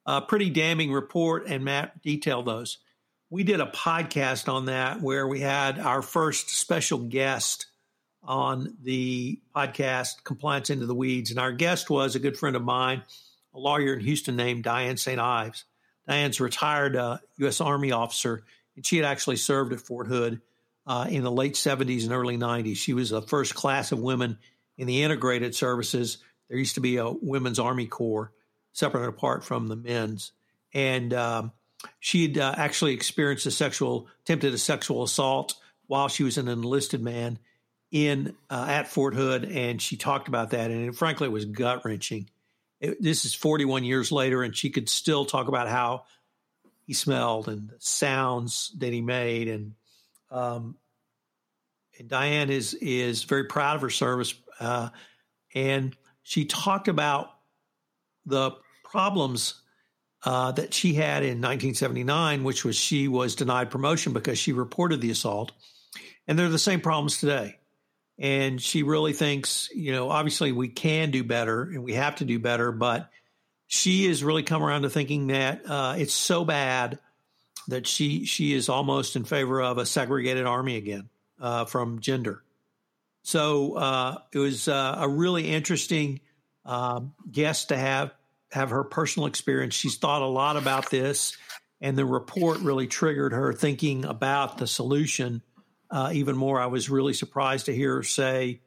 A 0.05 0.21
pretty 0.21 0.49
damning 0.49 0.93
report, 0.93 1.45
and 1.47 1.65
Matt 1.65 2.01
detailed 2.01 2.45
those 2.45 2.77
we 3.29 3.43
did 3.43 3.59
a 3.59 3.65
podcast 3.65 4.51
on 4.51 4.65
that 4.65 5.01
where 5.01 5.27
we 5.27 5.41
had 5.41 5.79
our 5.79 6.01
first 6.01 6.49
special 6.49 6.99
guest 6.99 7.67
on 8.23 8.77
the 8.83 9.39
podcast, 9.55 10.23
Compliance 10.23 10.69
Into 10.69 10.85
the 10.85 10.95
Weeds. 10.95 11.31
And 11.31 11.39
our 11.39 11.51
guest 11.51 11.89
was 11.89 12.15
a 12.15 12.19
good 12.19 12.37
friend 12.37 12.55
of 12.55 12.63
mine, 12.63 13.03
a 13.53 13.59
lawyer 13.59 13.93
in 13.93 13.99
Houston 13.99 14.35
named 14.35 14.63
Diane 14.63 14.97
St. 14.97 15.19
Ives. 15.19 15.65
Diane's 16.07 16.39
retired 16.39 16.95
uh, 16.95 17.17
U.S. 17.37 17.59
Army 17.59 17.91
officer, 17.91 18.43
and 18.75 18.85
she 18.85 18.97
had 18.97 19.05
actually 19.05 19.35
served 19.35 19.73
at 19.73 19.81
Fort 19.81 20.07
Hood 20.07 20.41
uh, 20.85 21.07
in 21.09 21.23
the 21.23 21.31
late 21.31 21.55
70s 21.55 22.03
and 22.03 22.13
early 22.13 22.37
90s. 22.37 22.77
She 22.77 22.93
was 22.93 23.09
the 23.09 23.21
first 23.21 23.55
class 23.55 23.91
of 23.91 23.99
women 23.99 24.37
in 24.77 24.87
the 24.87 25.03
integrated 25.03 25.53
services. 25.53 26.19
There 26.47 26.57
used 26.57 26.75
to 26.75 26.81
be 26.81 26.95
a 26.95 27.09
women's 27.09 27.59
Army 27.59 27.87
Corps 27.87 28.31
separate 28.71 29.01
and 29.01 29.09
apart 29.09 29.43
from 29.43 29.67
the 29.67 29.75
men's. 29.75 30.31
And 30.73 31.13
um, 31.13 31.51
She'd 31.99 32.37
uh, 32.37 32.53
actually 32.57 32.93
experienced 32.93 33.45
a 33.45 33.51
sexual, 33.51 34.07
attempted 34.23 34.53
a 34.53 34.57
sexual 34.57 35.03
assault 35.03 35.55
while 35.87 36.07
she 36.07 36.23
was 36.23 36.37
an 36.37 36.47
enlisted 36.47 37.01
man 37.01 37.39
in 37.91 38.35
uh, 38.49 38.65
at 38.69 38.87
Fort 38.87 39.15
Hood, 39.15 39.45
and 39.45 39.81
she 39.81 39.95
talked 39.95 40.27
about 40.27 40.51
that, 40.51 40.71
and 40.71 40.89
it, 40.89 40.95
frankly, 40.95 41.27
it 41.27 41.31
was 41.31 41.45
gut 41.45 41.85
wrenching. 41.85 42.29
This 42.99 43.25
is 43.25 43.33
41 43.33 43.83
years 43.85 44.11
later, 44.11 44.43
and 44.43 44.55
she 44.55 44.69
could 44.69 44.89
still 44.89 45.25
talk 45.25 45.47
about 45.47 45.67
how 45.67 46.03
he 46.85 46.93
smelled 46.93 47.47
and 47.47 47.69
the 47.69 47.75
sounds 47.79 48.71
that 48.77 48.93
he 48.93 49.01
made, 49.01 49.47
and 49.47 49.73
um, 50.29 50.75
and 51.97 52.07
Diane 52.07 52.49
is 52.49 52.73
is 52.75 53.23
very 53.23 53.45
proud 53.45 53.77
of 53.77 53.81
her 53.81 53.89
service, 53.89 54.33
uh, 54.59 54.89
and 55.55 55.95
she 56.23 56.45
talked 56.45 56.87
about 56.87 57.31
the 58.25 58.51
problems 58.83 59.61
uh, 60.23 60.51
that 60.53 60.73
she 60.73 60.93
had 60.93 61.23
in 61.23 61.41
1979, 61.41 62.43
which 62.43 62.65
was 62.65 62.75
she 62.75 63.07
was 63.07 63.35
denied 63.35 63.69
promotion 63.69 64.13
because 64.13 64.37
she 64.37 64.53
reported 64.53 65.01
the 65.01 65.11
assault. 65.11 65.51
And 66.27 66.37
they're 66.37 66.49
the 66.49 66.59
same 66.59 66.81
problems 66.81 67.19
today. 67.19 67.57
And 68.19 68.61
she 68.61 68.83
really 68.83 69.13
thinks, 69.13 69.69
you 69.73 69.91
know, 69.91 70.09
obviously 70.09 70.51
we 70.51 70.69
can 70.69 71.11
do 71.11 71.23
better 71.23 71.63
and 71.63 71.83
we 71.83 71.93
have 71.93 72.15
to 72.17 72.25
do 72.25 72.39
better, 72.39 72.71
but 72.71 73.09
she 73.67 74.07
has 74.07 74.23
really 74.23 74.43
come 74.43 74.63
around 74.63 74.81
to 74.81 74.89
thinking 74.89 75.27
that 75.27 75.61
uh, 75.69 75.95
it's 75.97 76.13
so 76.13 76.43
bad 76.43 76.99
that 77.67 77.85
she 77.85 78.25
she 78.25 78.53
is 78.53 78.69
almost 78.69 79.15
in 79.15 79.25
favor 79.25 79.61
of 79.61 79.77
a 79.77 79.85
segregated 79.85 80.45
army 80.45 80.77
again 80.77 81.09
uh, 81.39 81.65
from 81.65 81.99
gender. 81.99 82.43
So 83.23 83.73
uh, 83.73 84.17
it 84.31 84.39
was 84.39 84.67
uh, 84.67 84.95
a 84.99 85.09
really 85.09 85.49
interesting 85.49 86.21
uh, 86.65 87.01
guest 87.29 87.69
to 87.69 87.77
have 87.77 88.13
have 88.51 88.69
her 88.69 88.83
personal 88.83 89.27
experience. 89.27 89.73
She's 89.73 89.97
thought 89.97 90.21
a 90.21 90.27
lot 90.27 90.57
about 90.57 90.89
this, 90.89 91.37
and 91.81 91.97
the 91.97 92.05
report 92.05 92.59
really 92.59 92.87
triggered 92.87 93.33
her 93.33 93.53
thinking 93.53 94.05
about 94.05 94.57
the 94.57 94.67
solution 94.67 95.41
uh, 95.91 96.11
even 96.13 96.35
more. 96.35 96.59
I 96.59 96.67
was 96.67 96.89
really 96.89 97.13
surprised 97.13 97.67
to 97.67 97.75
hear 97.75 97.95
her 97.95 98.03
say 98.03 98.61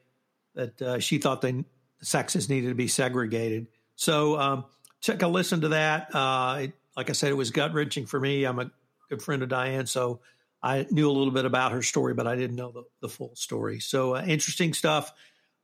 that 0.55 0.81
uh, 0.81 0.99
she 0.99 1.17
thought 1.17 1.41
the 1.41 1.65
sexes 2.01 2.49
needed 2.49 2.69
to 2.69 2.75
be 2.75 2.87
segregated. 2.87 3.67
So 3.95 4.39
um, 4.39 4.65
check 5.01 5.21
a 5.21 5.27
listen 5.27 5.61
to 5.61 5.69
that. 5.69 6.13
Uh, 6.13 6.57
it, 6.61 6.73
like 6.95 7.09
I 7.09 7.13
said, 7.13 7.29
it 7.29 7.35
was 7.35 7.51
gut 7.51 7.73
wrenching 7.73 8.05
for 8.05 8.19
me. 8.19 8.43
I'm 8.43 8.59
a 8.59 8.71
good 9.09 9.21
friend 9.21 9.43
of 9.43 9.49
Diane, 9.49 9.87
so 9.87 10.21
I 10.61 10.85
knew 10.91 11.09
a 11.09 11.13
little 11.13 11.33
bit 11.33 11.45
about 11.45 11.71
her 11.71 11.81
story, 11.81 12.13
but 12.13 12.27
I 12.27 12.35
didn't 12.35 12.55
know 12.55 12.71
the, 12.71 12.83
the 13.01 13.09
full 13.09 13.35
story. 13.35 13.79
So 13.79 14.15
uh, 14.15 14.23
interesting 14.25 14.73
stuff 14.73 15.11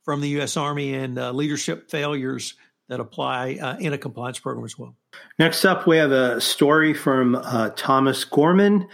from 0.04 0.20
the 0.20 0.28
U.S. 0.30 0.56
Army 0.56 0.94
and 0.94 1.18
uh, 1.18 1.32
leadership 1.32 1.90
failures 1.90 2.54
that 2.88 3.00
apply 3.00 3.58
uh, 3.60 3.76
in 3.78 3.92
a 3.92 3.98
compliance 3.98 4.38
program 4.38 4.64
as 4.64 4.78
well. 4.78 4.94
Next 5.38 5.64
up, 5.64 5.86
we 5.86 5.96
have 5.98 6.10
a 6.10 6.40
story 6.40 6.94
from 6.94 7.34
uh, 7.34 7.70
Thomas 7.76 8.24
Gorman. 8.24 8.88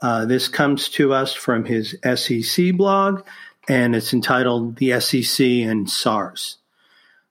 Uh, 0.00 0.24
this 0.24 0.48
comes 0.48 0.88
to 0.90 1.12
us 1.12 1.34
from 1.34 1.64
his 1.64 1.96
SEC 2.14 2.76
blog, 2.76 3.24
and 3.68 3.96
it's 3.96 4.12
entitled 4.12 4.76
The 4.76 5.00
SEC 5.00 5.46
and 5.46 5.90
SARS. 5.90 6.58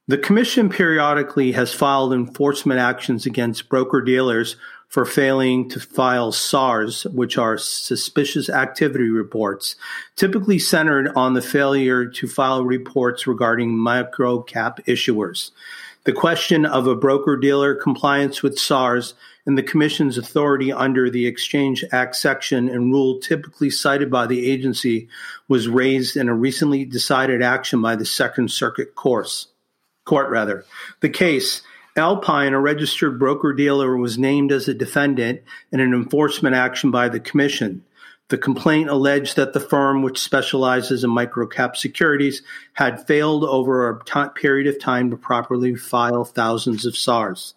The 0.09 0.17
Commission 0.17 0.69
periodically 0.69 1.51
has 1.51 1.73
filed 1.73 2.13
enforcement 2.13 2.79
actions 2.79 3.25
against 3.25 3.69
broker 3.69 4.01
dealers 4.01 4.55
for 4.87 5.05
failing 5.05 5.69
to 5.69 5.81
file 5.81 6.31
SARs, 6.31 7.03
which 7.07 7.37
are 7.37 7.57
suspicious 7.57 8.49
activity 8.49 9.09
reports, 9.09 9.75
typically 10.15 10.59
centered 10.59 11.11
on 11.15 11.33
the 11.33 11.41
failure 11.41 12.05
to 12.05 12.27
file 12.27 12.63
reports 12.63 13.27
regarding 13.27 13.77
micro 13.77 14.41
cap 14.41 14.79
issuers. 14.87 15.51
The 16.07 16.13
question 16.13 16.65
of 16.65 16.87
a 16.87 16.95
broker 16.95 17.35
dealer 17.35 17.75
compliance 17.75 18.41
with 18.41 18.57
SARs 18.57 19.13
and 19.45 19.57
the 19.57 19.61
Commission's 19.61 20.17
authority 20.17 20.71
under 20.71 21.09
the 21.09 21.27
Exchange 21.27 21.83
Act 21.91 22.15
section 22.15 22.69
and 22.69 22.93
rule 22.93 23.19
typically 23.19 23.69
cited 23.69 24.09
by 24.09 24.25
the 24.25 24.49
agency 24.49 25.09
was 25.49 25.67
raised 25.67 26.15
in 26.15 26.29
a 26.29 26.33
recently 26.33 26.85
decided 26.85 27.41
action 27.41 27.81
by 27.81 27.97
the 27.97 28.05
Second 28.05 28.51
Circuit 28.51 28.95
course, 28.95 29.47
Court. 30.05 30.29
Rather, 30.29 30.63
the 31.01 31.09
case 31.09 31.61
Alpine, 31.97 32.53
a 32.53 32.59
registered 32.61 33.19
broker 33.19 33.51
dealer, 33.51 33.97
was 33.97 34.17
named 34.17 34.53
as 34.53 34.69
a 34.69 34.73
defendant 34.73 35.41
in 35.73 35.81
an 35.81 35.93
enforcement 35.93 36.55
action 36.55 36.89
by 36.89 37.09
the 37.09 37.19
Commission. 37.19 37.83
The 38.29 38.37
complaint 38.37 38.89
alleged 38.89 39.37
that 39.37 39.53
the 39.53 39.59
firm, 39.59 40.01
which 40.01 40.19
specializes 40.19 41.03
in 41.03 41.11
microcap 41.11 41.77
securities, 41.77 42.41
had 42.73 43.07
failed 43.07 43.45
over 43.45 43.89
a 43.89 44.03
t- 44.03 44.29
period 44.35 44.67
of 44.67 44.79
time 44.79 45.11
to 45.11 45.17
properly 45.17 45.75
file 45.75 46.25
thousands 46.25 46.85
of 46.85 46.97
SARs. 46.97 47.53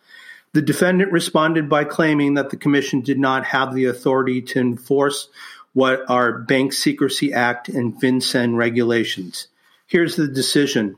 The 0.52 0.62
defendant 0.62 1.12
responded 1.12 1.68
by 1.68 1.84
claiming 1.84 2.34
that 2.34 2.50
the 2.50 2.56
Commission 2.56 3.00
did 3.00 3.18
not 3.18 3.46
have 3.46 3.74
the 3.74 3.86
authority 3.86 4.42
to 4.42 4.60
enforce 4.60 5.28
what 5.72 6.08
are 6.08 6.38
Bank 6.38 6.72
Secrecy 6.72 7.32
Act 7.32 7.68
and 7.68 8.00
FinCEN 8.00 8.56
regulations. 8.56 9.48
Here's 9.86 10.16
the 10.16 10.28
decision. 10.28 10.96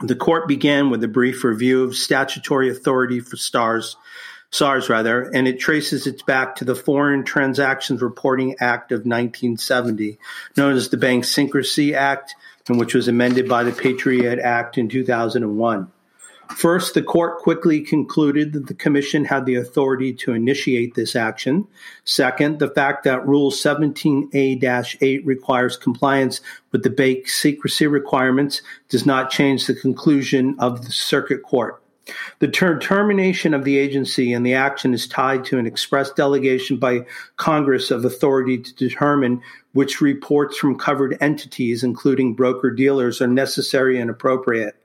The 0.00 0.16
court 0.16 0.46
began 0.46 0.90
with 0.90 1.02
a 1.02 1.08
brief 1.08 1.42
review 1.42 1.84
of 1.84 1.96
statutory 1.96 2.70
authority 2.70 3.20
for 3.20 3.36
STARS, 3.36 3.96
SARS 4.50 4.88
rather, 4.88 5.22
and 5.22 5.48
it 5.48 5.58
traces 5.58 6.06
its 6.06 6.22
back 6.22 6.56
to 6.56 6.64
the 6.64 6.74
Foreign 6.74 7.24
Transactions 7.24 8.00
Reporting 8.00 8.56
Act 8.60 8.92
of 8.92 9.00
1970, 9.00 10.18
known 10.56 10.74
as 10.74 10.88
the 10.88 10.96
Bank 10.96 11.24
Secrecy 11.24 11.94
Act, 11.94 12.34
and 12.68 12.78
which 12.78 12.94
was 12.94 13.08
amended 13.08 13.48
by 13.48 13.64
the 13.64 13.72
Patriot 13.72 14.38
Act 14.38 14.78
in 14.78 14.88
2001. 14.88 15.90
First, 16.54 16.94
the 16.94 17.02
court 17.02 17.40
quickly 17.40 17.80
concluded 17.80 18.52
that 18.52 18.68
the 18.68 18.74
Commission 18.74 19.24
had 19.24 19.46
the 19.46 19.56
authority 19.56 20.12
to 20.14 20.32
initiate 20.32 20.94
this 20.94 21.16
action. 21.16 21.66
Second, 22.04 22.60
the 22.60 22.70
fact 22.70 23.04
that 23.04 23.26
Rule 23.26 23.50
17A 23.50 24.96
8 25.00 25.26
requires 25.26 25.76
compliance 25.76 26.40
with 26.70 26.84
the 26.84 26.90
bank 26.90 27.28
secrecy 27.28 27.86
requirements 27.86 28.62
does 28.88 29.04
not 29.04 29.30
change 29.30 29.66
the 29.66 29.74
conclusion 29.74 30.54
of 30.58 30.84
the 30.84 30.92
Circuit 30.92 31.42
Court. 31.42 31.82
The 32.38 32.48
termination 32.48 33.52
of 33.54 33.64
the 33.64 33.78
agency 33.78 34.32
and 34.32 34.46
the 34.46 34.54
action 34.54 34.94
is 34.94 35.08
tied 35.08 35.44
to 35.46 35.58
an 35.58 35.66
express 35.66 36.10
delegation 36.12 36.76
by 36.76 37.06
Congress 37.36 37.90
of 37.90 38.04
authority 38.04 38.58
to 38.58 38.74
determine 38.74 39.42
which 39.72 40.00
reports 40.00 40.56
from 40.56 40.78
covered 40.78 41.16
entities, 41.20 41.82
including 41.82 42.34
broker 42.34 42.70
dealers, 42.70 43.20
are 43.20 43.26
necessary 43.26 43.98
and 43.98 44.08
appropriate. 44.08 44.76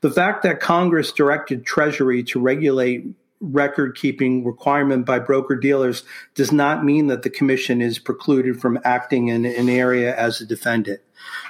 The 0.00 0.10
fact 0.10 0.42
that 0.42 0.60
Congress 0.60 1.12
directed 1.12 1.66
Treasury 1.66 2.22
to 2.24 2.40
regulate 2.40 3.06
record 3.40 3.96
keeping 3.96 4.44
requirement 4.44 5.04
by 5.04 5.18
broker 5.18 5.56
dealers 5.56 6.02
does 6.34 6.50
not 6.50 6.84
mean 6.84 7.08
that 7.08 7.22
the 7.22 7.30
commission 7.30 7.82
is 7.82 7.98
precluded 7.98 8.60
from 8.60 8.78
acting 8.84 9.28
in 9.28 9.44
an 9.44 9.68
area 9.68 10.16
as 10.16 10.40
a 10.40 10.46
defendant. 10.46 11.00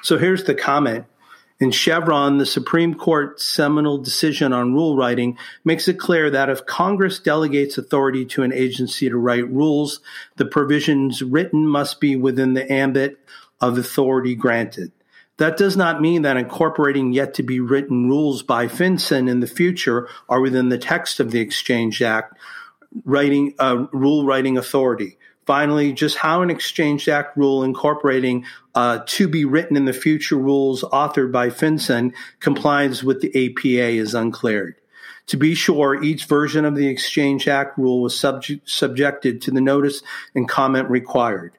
So 0.03 0.19
here's 0.19 0.45
the 0.45 0.55
comment. 0.55 1.07
In 1.65 1.71
Chevron, 1.71 2.37
the 2.37 2.45
Supreme 2.45 2.93
Court's 2.93 3.43
seminal 3.43 3.97
decision 3.97 4.53
on 4.53 4.75
rule 4.75 4.99
writing 4.99 5.39
makes 5.65 5.89
it 5.89 5.99
clear 5.99 6.29
that 6.29 6.51
if 6.51 6.67
Congress 6.67 7.19
delegates 7.19 7.79
authority 7.79 8.27
to 8.27 8.43
an 8.43 8.53
agency 8.53 9.09
to 9.09 9.17
write 9.17 9.51
rules, 9.51 10.01
the 10.37 10.45
provisions 10.45 11.23
written 11.23 11.67
must 11.67 12.03
be 12.03 12.17
within 12.17 12.53
the 12.53 12.71
ambit 12.71 13.19
of 13.63 13.79
authority 13.79 14.35
granted. 14.35 14.93
That 15.39 15.57
does 15.57 15.75
not 15.75 16.03
mean 16.03 16.21
that 16.21 16.37
incorporating 16.37 17.15
yet 17.15 17.33
to 17.33 17.43
be 17.43 17.61
written 17.61 18.11
rules 18.11 18.43
by 18.43 18.67
FinCEN 18.67 19.27
in 19.27 19.41
the 19.41 19.47
future 19.47 20.07
are 20.29 20.43
within 20.43 20.69
the 20.69 20.77
text 20.77 21.19
of 21.19 21.31
the 21.31 21.41
Exchange 21.41 22.03
Act 22.03 22.37
writing 23.07 23.55
uh, 23.59 23.87
rule 23.91 24.27
writing 24.27 24.59
authority. 24.59 25.17
Finally, 25.47 25.93
just 25.93 26.17
how 26.17 26.43
an 26.43 26.51
Exchange 26.51 27.09
Act 27.09 27.37
rule 27.37 27.63
incorporating 27.65 28.45
uh, 28.75 29.01
to 29.07 29.29
be 29.29 29.45
written 29.45 29.77
in 29.77 29.85
the 29.85 29.93
future 29.93 30.37
rules 30.37 30.83
authored 30.85 31.31
by 31.31 31.49
FinCEN 31.49 32.15
complies 32.41 33.05
with 33.05 33.21
the 33.21 33.29
APA 33.29 33.89
is 33.91 34.15
unclear. 34.15 34.77
To 35.29 35.37
be 35.37 35.55
sure, 35.55 36.03
each 36.03 36.25
version 36.27 36.65
of 36.65 36.75
the 36.75 36.89
Exchange 36.89 37.49
Act 37.49 37.79
rule 37.79 38.03
was 38.03 38.19
subject, 38.19 38.69
subjected 38.69 39.43
to 39.43 39.51
the 39.51 39.61
notice 39.61 40.03
and 40.35 40.49
comment 40.49 40.91
required. 40.91 41.53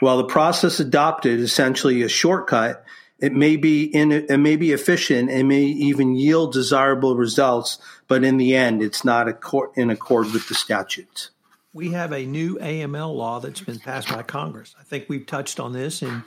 While 0.00 0.18
the 0.18 0.24
process 0.24 0.80
adopted 0.80 1.40
essentially 1.40 2.02
a 2.02 2.08
shortcut, 2.08 2.84
it 3.18 3.32
may 3.32 3.56
be 3.56 3.84
in, 3.84 4.12
it 4.12 4.38
may 4.38 4.56
be 4.56 4.72
efficient. 4.72 5.30
and 5.30 5.46
may 5.46 5.62
even 5.62 6.16
yield 6.16 6.52
desirable 6.52 7.16
results, 7.16 7.78
but 8.08 8.24
in 8.24 8.36
the 8.36 8.56
end, 8.56 8.82
it's 8.82 9.04
not 9.04 9.28
in 9.76 9.90
accord 9.90 10.32
with 10.32 10.48
the 10.48 10.54
statutes. 10.54 11.30
We 11.72 11.92
have 11.92 12.12
a 12.12 12.26
new 12.26 12.58
AML 12.58 13.16
law 13.16 13.40
that's 13.40 13.60
been 13.60 13.78
passed 13.78 14.08
by 14.08 14.22
Congress. 14.22 14.74
I 14.78 14.82
think 14.82 15.06
we've 15.08 15.26
touched 15.26 15.58
on 15.58 15.72
this 15.72 16.02
in 16.02 16.22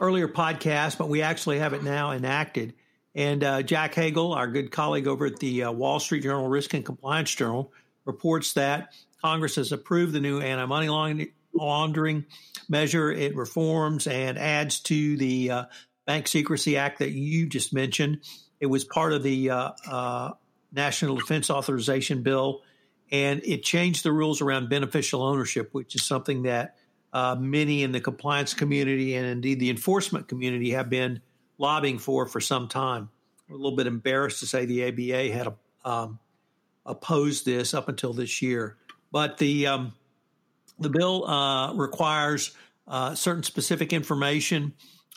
earlier 0.00 0.26
podcasts, 0.26 0.98
but 0.98 1.08
we 1.08 1.22
actually 1.22 1.60
have 1.60 1.72
it 1.72 1.84
now 1.84 2.10
enacted. 2.10 2.74
And 3.14 3.42
uh, 3.44 3.62
Jack 3.62 3.94
Hagel, 3.94 4.32
our 4.32 4.48
good 4.48 4.70
colleague 4.70 5.06
over 5.06 5.26
at 5.26 5.38
the 5.38 5.64
uh, 5.64 5.72
Wall 5.72 6.00
Street 6.00 6.22
Journal 6.22 6.48
Risk 6.48 6.74
and 6.74 6.84
Compliance 6.84 7.34
Journal, 7.34 7.72
reports 8.04 8.54
that 8.54 8.92
Congress 9.22 9.56
has 9.56 9.72
approved 9.72 10.12
the 10.12 10.20
new 10.20 10.40
anti 10.40 10.66
money 10.66 11.32
laundering 11.52 12.24
measure. 12.68 13.10
It 13.10 13.36
reforms 13.36 14.06
and 14.06 14.38
adds 14.38 14.80
to 14.80 15.16
the 15.16 15.50
uh, 15.50 15.64
Bank 16.06 16.26
Secrecy 16.26 16.76
Act 16.76 17.00
that 17.00 17.10
you 17.10 17.46
just 17.46 17.72
mentioned. 17.72 18.20
It 18.60 18.66
was 18.66 18.84
part 18.84 19.12
of 19.12 19.22
the 19.22 19.50
uh, 19.50 19.70
uh, 19.88 20.32
National 20.72 21.16
Defense 21.16 21.50
Authorization 21.50 22.22
Bill, 22.22 22.62
and 23.10 23.40
it 23.44 23.62
changed 23.62 24.04
the 24.04 24.12
rules 24.12 24.40
around 24.40 24.68
beneficial 24.68 25.22
ownership, 25.22 25.70
which 25.72 25.94
is 25.94 26.04
something 26.04 26.42
that 26.42 26.76
uh, 27.12 27.34
many 27.38 27.82
in 27.82 27.92
the 27.92 28.00
compliance 28.00 28.54
community 28.54 29.14
and 29.14 29.26
indeed 29.26 29.60
the 29.60 29.70
enforcement 29.70 30.28
community 30.28 30.70
have 30.70 30.90
been 30.90 31.20
lobbying 31.56 31.98
for 31.98 32.26
for 32.26 32.40
some 32.40 32.68
time. 32.68 33.08
We're 33.48 33.56
a 33.56 33.58
little 33.58 33.76
bit 33.76 33.86
embarrassed 33.86 34.40
to 34.40 34.46
say 34.46 34.66
the 34.66 34.84
ABA 34.88 35.32
had 35.32 35.54
um, 35.84 36.18
opposed 36.84 37.44
this 37.46 37.72
up 37.72 37.88
until 37.88 38.12
this 38.12 38.42
year, 38.42 38.76
but 39.10 39.38
the 39.38 39.66
um, 39.66 39.94
the 40.78 40.90
bill 40.90 41.26
uh, 41.26 41.72
requires 41.74 42.54
uh, 42.86 43.14
certain 43.14 43.42
specific 43.42 43.92
information 43.92 44.74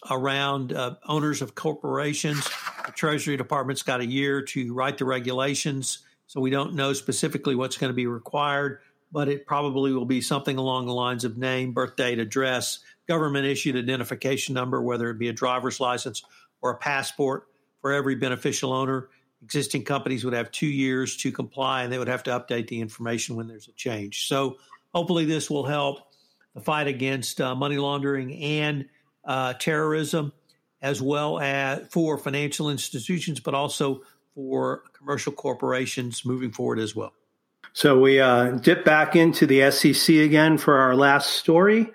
around 0.10 0.74
uh, 0.74 0.96
owners 1.08 1.42
of 1.42 1.56
corporations. 1.56 2.44
The 2.86 2.92
Treasury 2.94 3.38
Department's 3.38 3.84
got 3.84 4.02
a 4.02 4.06
year 4.06 4.42
to 4.42 4.74
write 4.74 4.98
the 4.98 5.06
regulations, 5.06 6.00
so 6.32 6.40
we 6.40 6.50
don't 6.50 6.76
know 6.76 6.94
specifically 6.94 7.56
what's 7.56 7.76
going 7.76 7.90
to 7.90 7.94
be 7.94 8.08
required, 8.08 8.80
but 9.12 9.28
it 9.28 9.46
probably 9.46 9.92
will 9.92 10.06
be 10.06 10.22
something 10.22 10.58
along 10.58 10.86
the 10.86 10.94
lines 10.94 11.26
of 11.26 11.38
name, 11.38 11.74
birth 11.74 11.98
date, 11.98 12.20
address, 12.20 12.80
government 13.06 13.46
issued 13.46 13.76
identification 13.76 14.56
number, 14.56 14.82
whether 14.82 15.10
it 15.10 15.20
be 15.20 15.28
a 15.28 15.34
driver's 15.34 15.82
license 15.82 16.24
or 16.62 16.72
a 16.72 16.78
passport 16.78 17.48
for 17.82 17.92
every 17.92 18.16
beneficial 18.16 18.72
owner. 18.72 19.10
Existing 19.44 19.84
companies 19.84 20.24
would 20.24 20.34
have 20.34 20.50
two 20.52 20.68
years 20.68 21.18
to 21.18 21.34
comply 21.34 21.84
and 21.84 21.92
they 21.92 21.98
would 21.98 22.08
have 22.08 22.24
to 22.24 22.32
update 22.32 22.70
the 22.70 22.80
information 22.80 23.36
when 23.36 23.50
there's 23.50 23.68
a 23.68 23.74
change. 23.74 24.30
So 24.30 24.56
hopefully, 24.96 25.26
this 25.26 25.50
will 25.50 25.66
help 25.66 26.00
the 26.56 26.62
fight 26.62 26.88
against 26.88 27.42
uh, 27.42 27.56
money 27.56 27.78
laundering 27.78 28.34
and 28.42 28.86
uh, 29.26 29.52
terrorism, 29.56 30.32
as 30.82 31.02
well 31.02 31.42
as 31.42 31.90
for 31.90 32.18
financial 32.18 32.70
institutions, 32.70 33.42
but 33.42 33.54
also 33.54 34.04
for 34.36 34.84
commercial 34.94 35.32
corporations 35.32 36.26
moving 36.26 36.52
forward 36.52 36.80
as 36.80 36.96
well. 36.96 37.14
So 37.74 38.00
we 38.00 38.20
uh, 38.20 38.52
dip 38.52 38.84
back 38.84 39.16
into 39.16 39.46
the 39.46 39.72
SEC 39.72 40.16
again 40.16 40.58
for 40.58 40.78
our 40.78 40.96
last 40.96 41.32
story. 41.32 41.90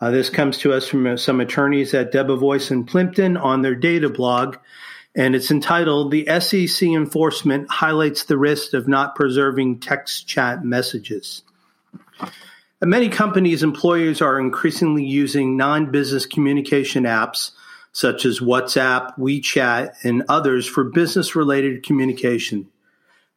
Uh, 0.00 0.10
this 0.10 0.28
comes 0.28 0.58
to 0.58 0.72
us 0.72 0.88
from 0.88 1.06
uh, 1.06 1.16
some 1.16 1.40
attorneys 1.40 1.94
at 1.94 2.12
Debevoise 2.12 2.70
and 2.70 2.86
Plimpton 2.86 3.36
on 3.36 3.62
their 3.62 3.74
data 3.74 4.08
blog, 4.08 4.56
and 5.14 5.34
it's 5.34 5.50
entitled 5.50 6.10
"The 6.10 6.26
SEC 6.40 6.88
Enforcement 6.88 7.70
Highlights 7.70 8.24
the 8.24 8.36
Risk 8.36 8.74
of 8.74 8.88
Not 8.88 9.14
Preserving 9.14 9.80
Text 9.80 10.26
Chat 10.26 10.64
Messages." 10.64 11.42
Many 12.84 13.10
companies, 13.10 13.62
employees 13.62 14.20
are 14.20 14.40
increasingly 14.40 15.04
using 15.04 15.56
non 15.56 15.92
business 15.92 16.26
communication 16.26 17.04
apps 17.04 17.52
such 17.92 18.24
as 18.24 18.40
WhatsApp, 18.40 19.16
WeChat, 19.18 20.04
and 20.04 20.24
others 20.28 20.66
for 20.66 20.84
business 20.84 21.36
related 21.36 21.84
communication. 21.84 22.68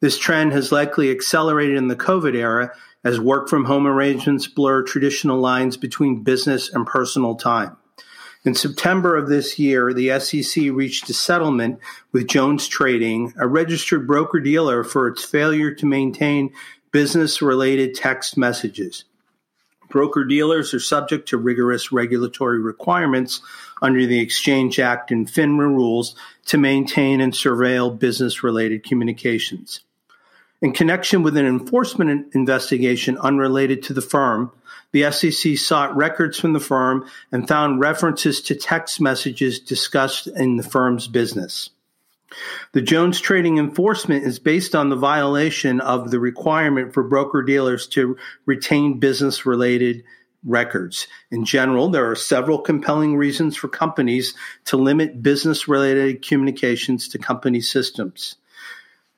This 0.01 0.17
trend 0.17 0.53
has 0.53 0.71
likely 0.71 1.11
accelerated 1.11 1.77
in 1.77 1.87
the 1.87 1.95
COVID 1.95 2.35
era 2.35 2.71
as 3.03 3.19
work 3.19 3.49
from 3.49 3.65
home 3.65 3.85
arrangements 3.85 4.47
blur 4.47 4.83
traditional 4.83 5.39
lines 5.39 5.77
between 5.77 6.23
business 6.23 6.73
and 6.73 6.87
personal 6.87 7.35
time. 7.35 7.77
In 8.45 8.53
September 8.53 9.15
of 9.15 9.27
this 9.27 9.57
year, 9.57 9.93
the 9.93 10.19
SEC 10.19 10.65
reached 10.71 11.09
a 11.09 11.13
settlement 11.13 11.79
with 12.11 12.27
Jones 12.27 12.67
Trading, 12.67 13.33
a 13.37 13.47
registered 13.47 14.05
broker 14.05 14.39
dealer, 14.39 14.83
for 14.83 15.07
its 15.07 15.23
failure 15.23 15.73
to 15.73 15.85
maintain 15.85 16.53
business 16.91 17.41
related 17.41 17.95
text 17.95 18.37
messages. 18.37 19.05
Broker 19.89 20.23
dealers 20.23 20.73
are 20.73 20.79
subject 20.79 21.29
to 21.29 21.37
rigorous 21.37 21.91
regulatory 21.91 22.59
requirements 22.59 23.41
under 23.81 24.05
the 24.05 24.19
Exchange 24.19 24.79
Act 24.79 25.11
and 25.11 25.27
FINRA 25.27 25.67
rules 25.67 26.15
to 26.47 26.57
maintain 26.57 27.21
and 27.21 27.33
surveil 27.33 27.97
business 27.97 28.43
related 28.43 28.83
communications. 28.83 29.81
In 30.61 30.71
connection 30.71 31.21
with 31.21 31.37
an 31.37 31.45
enforcement 31.45 32.33
investigation 32.33 33.17
unrelated 33.17 33.83
to 33.83 33.93
the 33.93 34.01
firm, 34.01 34.51
the 34.91 35.11
SEC 35.11 35.57
sought 35.57 35.95
records 35.95 36.39
from 36.39 36.53
the 36.53 36.59
firm 36.59 37.05
and 37.31 37.47
found 37.47 37.81
references 37.81 38.41
to 38.41 38.55
text 38.55 39.01
messages 39.01 39.59
discussed 39.59 40.27
in 40.27 40.55
the 40.55 40.63
firm's 40.63 41.07
business. 41.07 41.69
The 42.73 42.81
Jones 42.81 43.19
Trading 43.19 43.57
enforcement 43.57 44.25
is 44.25 44.39
based 44.39 44.75
on 44.75 44.89
the 44.89 44.95
violation 44.95 45.79
of 45.81 46.11
the 46.11 46.19
requirement 46.19 46.93
for 46.93 47.03
broker 47.03 47.43
dealers 47.43 47.87
to 47.89 48.17
retain 48.45 48.99
business 48.99 49.45
related 49.45 50.03
records. 50.43 51.07
In 51.31 51.45
general, 51.45 51.89
there 51.89 52.09
are 52.09 52.15
several 52.15 52.59
compelling 52.59 53.17
reasons 53.17 53.55
for 53.55 53.67
companies 53.67 54.33
to 54.65 54.77
limit 54.77 55.23
business 55.23 55.67
related 55.67 56.25
communications 56.25 57.07
to 57.09 57.17
company 57.17 57.61
systems. 57.61 58.35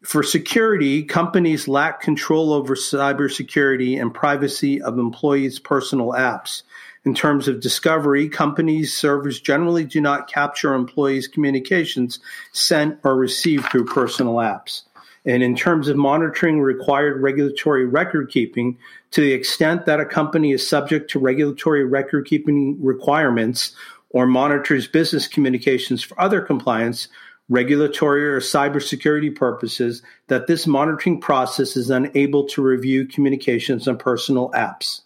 For 0.07 0.23
security, 0.23 1.03
companies 1.03 1.67
lack 1.67 1.99
control 1.99 2.53
over 2.53 2.75
cybersecurity 2.75 3.99
and 3.99 4.13
privacy 4.13 4.81
of 4.81 4.97
employees' 4.97 5.59
personal 5.59 6.13
apps. 6.13 6.63
In 7.03 7.13
terms 7.13 7.49
of 7.49 7.59
discovery, 7.59 8.29
companies' 8.29 8.95
servers 8.95 9.41
generally 9.41 9.83
do 9.83 9.99
not 9.99 10.31
capture 10.31 10.73
employees' 10.73 11.27
communications 11.27 12.21
sent 12.53 12.97
or 13.03 13.17
received 13.17 13.65
through 13.65 13.83
personal 13.83 14.35
apps. 14.35 14.83
And 15.25 15.43
in 15.43 15.57
terms 15.57 15.89
of 15.89 15.97
monitoring 15.97 16.61
required 16.61 17.21
regulatory 17.21 17.85
record 17.85 18.29
keeping, 18.29 18.77
to 19.11 19.19
the 19.19 19.33
extent 19.33 19.85
that 19.87 19.99
a 19.99 20.05
company 20.05 20.53
is 20.53 20.65
subject 20.65 21.11
to 21.11 21.19
regulatory 21.19 21.83
record 21.83 22.27
keeping 22.27 22.81
requirements 22.81 23.75
or 24.11 24.25
monitors 24.25 24.87
business 24.87 25.27
communications 25.27 26.01
for 26.01 26.17
other 26.21 26.39
compliance, 26.39 27.09
regulatory 27.49 28.27
or 28.27 28.39
cybersecurity 28.39 29.33
purposes, 29.33 30.01
that 30.27 30.47
this 30.47 30.67
monitoring 30.67 31.19
process 31.19 31.77
is 31.77 31.89
unable 31.89 32.45
to 32.47 32.61
review 32.61 33.05
communications 33.05 33.87
on 33.87 33.97
personal 33.97 34.51
apps. 34.51 35.01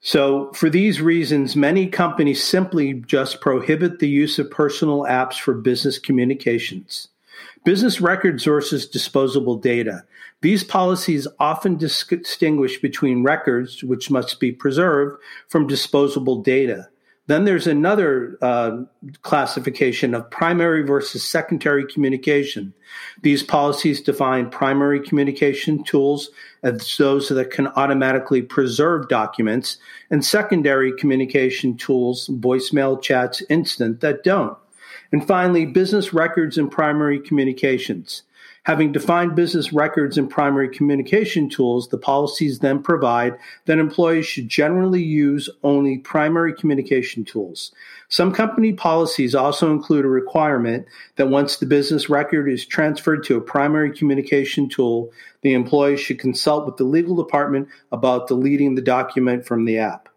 So, 0.00 0.52
for 0.52 0.70
these 0.70 1.00
reasons, 1.00 1.56
many 1.56 1.88
companies 1.88 2.42
simply 2.42 2.94
just 2.94 3.40
prohibit 3.40 3.98
the 3.98 4.08
use 4.08 4.38
of 4.38 4.50
personal 4.50 5.00
apps 5.00 5.34
for 5.34 5.52
business 5.52 5.98
communications. 5.98 7.08
Business 7.64 8.00
records 8.00 8.44
versus 8.44 8.86
disposable 8.86 9.56
data. 9.56 10.04
These 10.42 10.62
policies 10.62 11.26
often 11.40 11.76
distinguish 11.76 12.80
between 12.80 13.24
records, 13.24 13.82
which 13.82 14.08
must 14.08 14.38
be 14.38 14.52
preserved, 14.52 15.20
from 15.48 15.66
disposable 15.66 16.40
data. 16.40 16.88
Then 17.28 17.44
there's 17.44 17.66
another 17.66 18.38
uh, 18.40 18.82
classification 19.22 20.14
of 20.14 20.30
primary 20.30 20.82
versus 20.82 21.24
secondary 21.24 21.84
communication. 21.84 22.72
These 23.22 23.42
policies 23.42 24.00
define 24.00 24.50
primary 24.50 25.00
communication 25.00 25.82
tools 25.82 26.30
as 26.62 26.96
those 26.96 27.28
that 27.28 27.50
can 27.50 27.66
automatically 27.68 28.42
preserve 28.42 29.08
documents, 29.08 29.78
and 30.10 30.24
secondary 30.24 30.96
communication 30.96 31.76
tools, 31.76 32.28
voicemail, 32.28 33.00
chats, 33.02 33.42
instant, 33.48 34.00
that 34.00 34.22
don't. 34.22 34.56
And 35.12 35.26
finally, 35.26 35.66
business 35.66 36.12
records 36.12 36.58
and 36.58 36.70
primary 36.70 37.20
communications. 37.20 38.22
Having 38.66 38.90
defined 38.90 39.36
business 39.36 39.72
records 39.72 40.18
and 40.18 40.28
primary 40.28 40.68
communication 40.68 41.48
tools, 41.48 41.86
the 41.86 41.98
policies 41.98 42.58
then 42.58 42.82
provide 42.82 43.38
that 43.66 43.78
employees 43.78 44.26
should 44.26 44.48
generally 44.48 45.04
use 45.04 45.48
only 45.62 45.98
primary 45.98 46.52
communication 46.52 47.24
tools. 47.24 47.70
Some 48.08 48.32
company 48.32 48.72
policies 48.72 49.36
also 49.36 49.70
include 49.70 50.04
a 50.04 50.08
requirement 50.08 50.84
that 51.14 51.28
once 51.28 51.58
the 51.58 51.66
business 51.66 52.10
record 52.10 52.48
is 52.48 52.66
transferred 52.66 53.22
to 53.26 53.36
a 53.36 53.40
primary 53.40 53.96
communication 53.96 54.68
tool, 54.68 55.12
the 55.42 55.54
employee 55.54 55.96
should 55.96 56.18
consult 56.18 56.66
with 56.66 56.76
the 56.76 56.82
legal 56.82 57.14
department 57.14 57.68
about 57.92 58.26
deleting 58.26 58.74
the 58.74 58.82
document 58.82 59.46
from 59.46 59.64
the 59.64 59.78
app. 59.78 60.08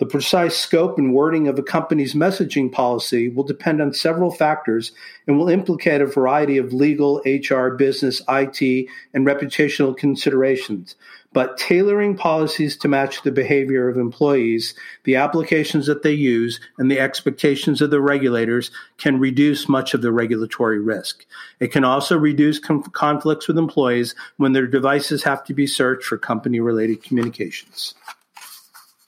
The 0.00 0.06
precise 0.06 0.56
scope 0.56 0.98
and 0.98 1.14
wording 1.14 1.46
of 1.46 1.56
a 1.56 1.62
company's 1.62 2.14
messaging 2.14 2.72
policy 2.72 3.28
will 3.28 3.44
depend 3.44 3.80
on 3.80 3.92
several 3.92 4.32
factors 4.32 4.90
and 5.28 5.38
will 5.38 5.48
implicate 5.48 6.00
a 6.00 6.06
variety 6.06 6.58
of 6.58 6.72
legal, 6.72 7.22
HR, 7.24 7.68
business, 7.68 8.20
IT, 8.28 8.88
and 9.12 9.24
reputational 9.24 9.96
considerations. 9.96 10.96
But 11.32 11.58
tailoring 11.58 12.16
policies 12.16 12.76
to 12.78 12.88
match 12.88 13.22
the 13.22 13.30
behavior 13.30 13.88
of 13.88 13.96
employees, 13.96 14.74
the 15.04 15.14
applications 15.14 15.86
that 15.86 16.02
they 16.02 16.12
use, 16.12 16.58
and 16.76 16.90
the 16.90 16.98
expectations 16.98 17.80
of 17.80 17.90
the 17.90 18.00
regulators 18.00 18.72
can 18.98 19.20
reduce 19.20 19.68
much 19.68 19.94
of 19.94 20.02
the 20.02 20.12
regulatory 20.12 20.80
risk. 20.80 21.24
It 21.60 21.68
can 21.68 21.84
also 21.84 22.18
reduce 22.18 22.58
com- 22.58 22.82
conflicts 22.82 23.46
with 23.46 23.58
employees 23.58 24.16
when 24.38 24.54
their 24.54 24.66
devices 24.66 25.22
have 25.22 25.44
to 25.44 25.54
be 25.54 25.68
searched 25.68 26.06
for 26.06 26.18
company 26.18 26.58
related 26.58 27.04
communications. 27.04 27.94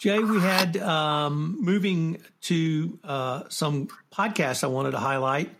Jay, 0.07 0.21
we 0.21 0.39
had 0.39 0.77
um, 0.77 1.57
moving 1.59 2.23
to 2.43 2.97
uh, 3.03 3.43
some 3.49 3.89
podcasts 4.13 4.63
I 4.63 4.69
wanted 4.69 4.93
to 4.93 4.99
highlight, 4.99 5.51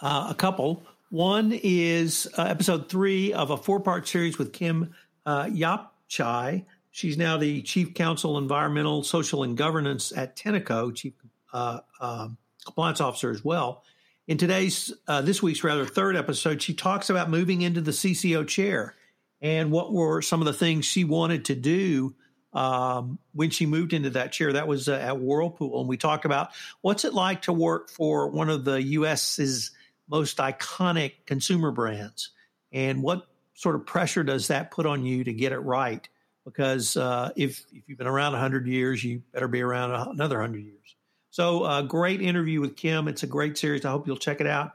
uh, 0.00 0.26
a 0.28 0.34
couple. 0.34 0.82
One 1.10 1.52
is 1.52 2.26
uh, 2.36 2.42
episode 2.42 2.88
three 2.88 3.32
of 3.32 3.50
a 3.52 3.56
four 3.56 3.78
part 3.78 4.08
series 4.08 4.38
with 4.38 4.52
Kim 4.52 4.92
uh, 5.24 5.44
Yapchai. 5.44 6.64
She's 6.90 7.16
now 7.16 7.36
the 7.36 7.62
Chief 7.62 7.94
Counsel, 7.94 8.38
Environmental, 8.38 9.04
Social, 9.04 9.44
and 9.44 9.56
Governance 9.56 10.12
at 10.16 10.34
Tenneco, 10.34 10.92
Chief 10.92 11.12
uh, 11.52 11.78
um, 12.00 12.38
Compliance 12.64 13.00
Officer 13.00 13.30
as 13.30 13.44
well. 13.44 13.84
In 14.26 14.36
today's, 14.36 14.92
uh, 15.06 15.22
this 15.22 15.44
week's 15.44 15.62
rather 15.62 15.86
third 15.86 16.16
episode, 16.16 16.60
she 16.60 16.74
talks 16.74 17.08
about 17.08 17.30
moving 17.30 17.62
into 17.62 17.80
the 17.80 17.92
CCO 17.92 18.48
chair 18.48 18.96
and 19.40 19.70
what 19.70 19.92
were 19.92 20.20
some 20.22 20.40
of 20.40 20.46
the 20.46 20.52
things 20.52 20.86
she 20.86 21.04
wanted 21.04 21.44
to 21.44 21.54
do 21.54 22.16
um, 22.52 23.18
when 23.32 23.50
she 23.50 23.66
moved 23.66 23.92
into 23.92 24.10
that 24.10 24.32
chair. 24.32 24.52
That 24.52 24.68
was 24.68 24.88
uh, 24.88 24.94
at 24.94 25.18
Whirlpool, 25.18 25.80
and 25.80 25.88
we 25.88 25.96
talked 25.96 26.24
about 26.24 26.50
what's 26.80 27.04
it 27.04 27.14
like 27.14 27.42
to 27.42 27.52
work 27.52 27.90
for 27.90 28.28
one 28.28 28.50
of 28.50 28.64
the 28.64 28.82
U.S.'s 28.82 29.70
most 30.08 30.38
iconic 30.38 31.12
consumer 31.26 31.70
brands, 31.70 32.30
and 32.72 33.02
what 33.02 33.26
sort 33.54 33.76
of 33.76 33.86
pressure 33.86 34.22
does 34.24 34.48
that 34.48 34.70
put 34.70 34.86
on 34.86 35.04
you 35.04 35.24
to 35.24 35.32
get 35.32 35.52
it 35.52 35.58
right? 35.58 36.06
Because 36.44 36.96
uh, 36.96 37.30
if 37.36 37.64
if 37.72 37.88
you've 37.88 37.98
been 37.98 38.06
around 38.06 38.34
hundred 38.34 38.66
years, 38.66 39.02
you 39.02 39.22
better 39.32 39.48
be 39.48 39.62
around 39.62 39.92
another 39.92 40.40
hundred 40.40 40.64
years. 40.64 40.96
So, 41.30 41.62
uh, 41.62 41.80
great 41.80 42.20
interview 42.20 42.60
with 42.60 42.76
Kim. 42.76 43.08
It's 43.08 43.22
a 43.22 43.26
great 43.26 43.56
series. 43.56 43.86
I 43.86 43.90
hope 43.90 44.06
you'll 44.06 44.18
check 44.18 44.42
it 44.42 44.46
out. 44.46 44.72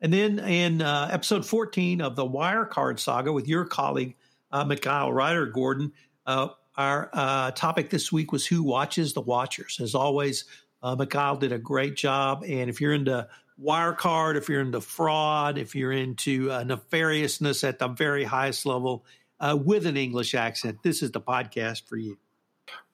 And 0.00 0.12
then 0.12 0.40
in 0.40 0.82
uh, 0.82 1.08
episode 1.12 1.46
14 1.46 2.00
of 2.00 2.16
the 2.16 2.24
Wirecard 2.24 2.98
saga 2.98 3.32
with 3.32 3.46
your 3.46 3.64
colleague, 3.64 4.16
uh, 4.50 4.64
Mikhail 4.64 5.10
Reider-Gordon, 5.10 5.92
uh, 6.26 6.48
our 6.76 7.10
uh, 7.12 7.50
topic 7.52 7.90
this 7.90 8.12
week 8.12 8.32
was 8.32 8.46
Who 8.46 8.62
Watches 8.62 9.12
the 9.12 9.20
Watchers. 9.20 9.78
As 9.80 9.94
always, 9.94 10.44
uh, 10.82 10.94
Mikhail 10.96 11.36
did 11.36 11.52
a 11.52 11.58
great 11.58 11.96
job. 11.96 12.44
And 12.46 12.70
if 12.70 12.80
you're 12.80 12.94
into 12.94 13.28
Wirecard, 13.62 14.36
if 14.36 14.48
you're 14.48 14.62
into 14.62 14.80
fraud, 14.80 15.58
if 15.58 15.74
you're 15.74 15.92
into 15.92 16.50
uh, 16.50 16.64
nefariousness 16.64 17.66
at 17.68 17.78
the 17.78 17.88
very 17.88 18.24
highest 18.24 18.64
level 18.66 19.04
uh, 19.40 19.58
with 19.62 19.86
an 19.86 19.96
English 19.96 20.34
accent, 20.34 20.78
this 20.82 21.02
is 21.02 21.10
the 21.10 21.20
podcast 21.20 21.86
for 21.86 21.96
you. 21.96 22.18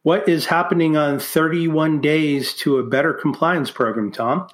What 0.03 0.29
is 0.29 0.47
happening 0.47 0.97
on 0.97 1.19
31 1.19 2.01
days 2.01 2.55
to 2.55 2.79
a 2.79 2.85
better 2.85 3.13
compliance 3.13 3.71
program, 3.71 4.13
Tom? 4.13 4.49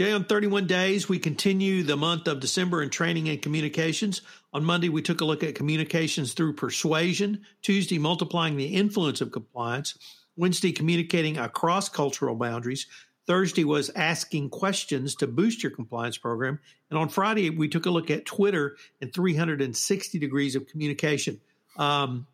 Jay, 0.00 0.12
on 0.12 0.24
31 0.24 0.66
days, 0.66 1.10
we 1.10 1.18
continue 1.18 1.82
the 1.82 1.94
month 1.94 2.26
of 2.26 2.40
December 2.40 2.82
in 2.82 2.88
training 2.88 3.28
and 3.28 3.42
communications. 3.42 4.22
On 4.54 4.64
Monday, 4.64 4.88
we 4.88 5.02
took 5.02 5.20
a 5.20 5.26
look 5.26 5.44
at 5.44 5.54
communications 5.54 6.32
through 6.32 6.54
persuasion. 6.54 7.42
Tuesday, 7.60 7.98
multiplying 7.98 8.56
the 8.56 8.68
influence 8.68 9.20
of 9.20 9.30
compliance. 9.30 9.98
Wednesday, 10.36 10.72
communicating 10.72 11.36
across 11.36 11.90
cultural 11.90 12.34
boundaries. 12.34 12.86
Thursday 13.26 13.62
was 13.62 13.90
asking 13.90 14.48
questions 14.48 15.16
to 15.16 15.26
boost 15.26 15.62
your 15.62 15.70
compliance 15.70 16.16
program. 16.16 16.60
And 16.88 16.98
on 16.98 17.10
Friday, 17.10 17.50
we 17.50 17.68
took 17.68 17.84
a 17.84 17.90
look 17.90 18.10
at 18.10 18.24
Twitter 18.24 18.78
and 19.02 19.12
360 19.12 20.18
degrees 20.18 20.56
of 20.56 20.66
communication. 20.66 21.42
Um, 21.76 22.26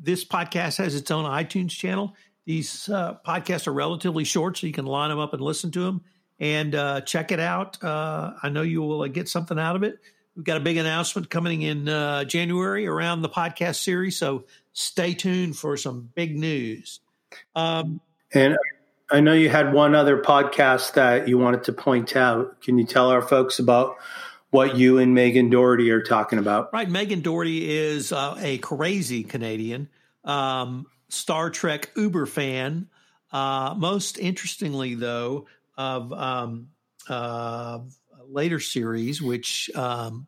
this 0.00 0.24
podcast 0.24 0.76
has 0.76 0.94
its 0.94 1.10
own 1.10 1.24
iTunes 1.24 1.70
channel. 1.70 2.14
These 2.44 2.88
uh, 2.88 3.16
podcasts 3.26 3.66
are 3.66 3.72
relatively 3.72 4.22
short, 4.22 4.56
so 4.58 4.68
you 4.68 4.72
can 4.72 4.86
line 4.86 5.10
them 5.10 5.18
up 5.18 5.32
and 5.32 5.42
listen 5.42 5.72
to 5.72 5.80
them 5.80 6.02
and 6.42 6.74
uh, 6.74 7.00
check 7.02 7.30
it 7.30 7.38
out. 7.38 7.82
Uh, 7.82 8.32
I 8.42 8.48
know 8.48 8.62
you 8.62 8.82
will 8.82 9.02
uh, 9.02 9.06
get 9.06 9.28
something 9.28 9.58
out 9.58 9.76
of 9.76 9.84
it. 9.84 10.00
We've 10.34 10.44
got 10.44 10.56
a 10.56 10.60
big 10.60 10.76
announcement 10.76 11.30
coming 11.30 11.62
in 11.62 11.88
uh, 11.88 12.24
January 12.24 12.86
around 12.86 13.22
the 13.22 13.28
podcast 13.28 13.76
series, 13.76 14.16
so 14.18 14.44
stay 14.72 15.14
tuned 15.14 15.56
for 15.56 15.76
some 15.76 16.10
big 16.14 16.36
news. 16.36 16.98
Um, 17.54 18.00
and 18.34 18.56
I 19.08 19.20
know 19.20 19.34
you 19.34 19.50
had 19.50 19.72
one 19.72 19.94
other 19.94 20.20
podcast 20.20 20.94
that 20.94 21.28
you 21.28 21.38
wanted 21.38 21.64
to 21.64 21.72
point 21.72 22.16
out. 22.16 22.60
Can 22.60 22.76
you 22.76 22.86
tell 22.86 23.10
our 23.10 23.22
folks 23.22 23.60
about 23.60 23.96
what 24.50 24.76
you 24.76 24.98
and 24.98 25.14
Megan 25.14 25.48
Dougherty 25.48 25.92
are 25.92 26.02
talking 26.02 26.40
about? 26.40 26.72
Right. 26.72 26.90
Megan 26.90 27.20
Dougherty 27.20 27.70
is 27.70 28.10
uh, 28.10 28.34
a 28.40 28.58
crazy 28.58 29.22
Canadian, 29.22 29.88
um, 30.24 30.86
Star 31.08 31.50
Trek 31.50 31.92
Uber 31.94 32.26
fan. 32.26 32.88
Uh, 33.30 33.74
most 33.76 34.18
interestingly, 34.18 34.94
though, 34.94 35.46
of 35.76 36.12
um, 36.12 36.68
uh, 37.08 37.80
later 38.28 38.60
series, 38.60 39.20
which 39.20 39.70
um, 39.74 40.26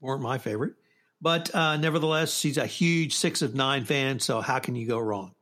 weren't 0.00 0.22
my 0.22 0.38
favorite. 0.38 0.74
But 1.20 1.54
uh, 1.54 1.76
nevertheless, 1.76 2.36
she's 2.36 2.56
a 2.56 2.66
huge 2.66 3.14
six 3.14 3.42
of 3.42 3.54
nine 3.54 3.84
fan, 3.84 4.20
so 4.20 4.40
how 4.40 4.58
can 4.58 4.74
you 4.74 4.86
go 4.86 4.98
wrong? 4.98 5.34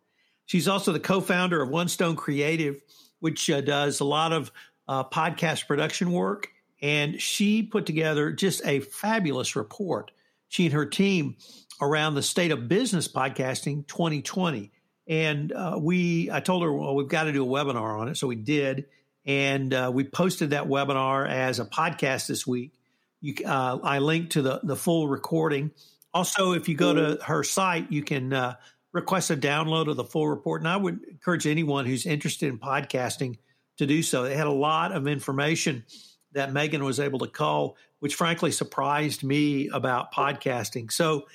She's 0.46 0.66
also 0.66 0.92
the 0.92 1.00
co 1.00 1.20
founder 1.20 1.62
of 1.62 1.68
One 1.68 1.88
Stone 1.88 2.16
Creative, 2.16 2.80
which 3.20 3.48
uh, 3.50 3.60
does 3.60 4.00
a 4.00 4.04
lot 4.04 4.32
of 4.32 4.50
uh, 4.88 5.04
podcast 5.04 5.66
production 5.66 6.10
work. 6.10 6.48
And 6.80 7.20
she 7.20 7.62
put 7.62 7.86
together 7.86 8.30
just 8.32 8.64
a 8.64 8.80
fabulous 8.80 9.56
report, 9.56 10.10
she 10.48 10.64
and 10.66 10.72
her 10.72 10.86
team, 10.86 11.36
around 11.80 12.14
the 12.14 12.22
state 12.22 12.50
of 12.50 12.68
business 12.68 13.08
podcasting 13.08 13.86
2020. 13.86 14.72
And 15.06 15.52
uh, 15.52 15.78
we, 15.80 16.30
I 16.30 16.40
told 16.40 16.62
her, 16.62 16.72
well, 16.72 16.94
we've 16.94 17.08
got 17.08 17.24
to 17.24 17.32
do 17.32 17.44
a 17.44 17.46
webinar 17.46 17.98
on 17.98 18.08
it. 18.08 18.16
So 18.16 18.26
we 18.26 18.36
did. 18.36 18.86
And 19.28 19.74
uh, 19.74 19.90
we 19.92 20.04
posted 20.04 20.50
that 20.50 20.64
webinar 20.64 21.28
as 21.28 21.60
a 21.60 21.66
podcast 21.66 22.26
this 22.28 22.46
week. 22.46 22.72
You, 23.20 23.34
uh, 23.44 23.78
I 23.82 23.98
linked 23.98 24.32
to 24.32 24.42
the, 24.42 24.60
the 24.62 24.74
full 24.74 25.06
recording. 25.06 25.70
Also, 26.14 26.52
if 26.52 26.66
you 26.66 26.74
go 26.74 26.94
to 26.94 27.22
her 27.24 27.44
site, 27.44 27.92
you 27.92 28.02
can 28.02 28.32
uh, 28.32 28.54
request 28.92 29.30
a 29.30 29.36
download 29.36 29.88
of 29.88 29.96
the 29.96 30.04
full 30.04 30.26
report. 30.26 30.62
And 30.62 30.68
I 30.68 30.78
would 30.78 31.04
encourage 31.04 31.46
anyone 31.46 31.84
who's 31.84 32.06
interested 32.06 32.48
in 32.48 32.58
podcasting 32.58 33.36
to 33.76 33.86
do 33.86 34.02
so. 34.02 34.22
They 34.22 34.34
had 34.34 34.46
a 34.46 34.52
lot 34.52 34.92
of 34.92 35.06
information 35.06 35.84
that 36.32 36.50
Megan 36.50 36.82
was 36.82 36.98
able 36.98 37.18
to 37.18 37.28
call, 37.28 37.76
which 37.98 38.14
frankly 38.14 38.50
surprised 38.50 39.22
me 39.22 39.68
about 39.68 40.10
podcasting. 40.10 40.90
So 40.90 41.26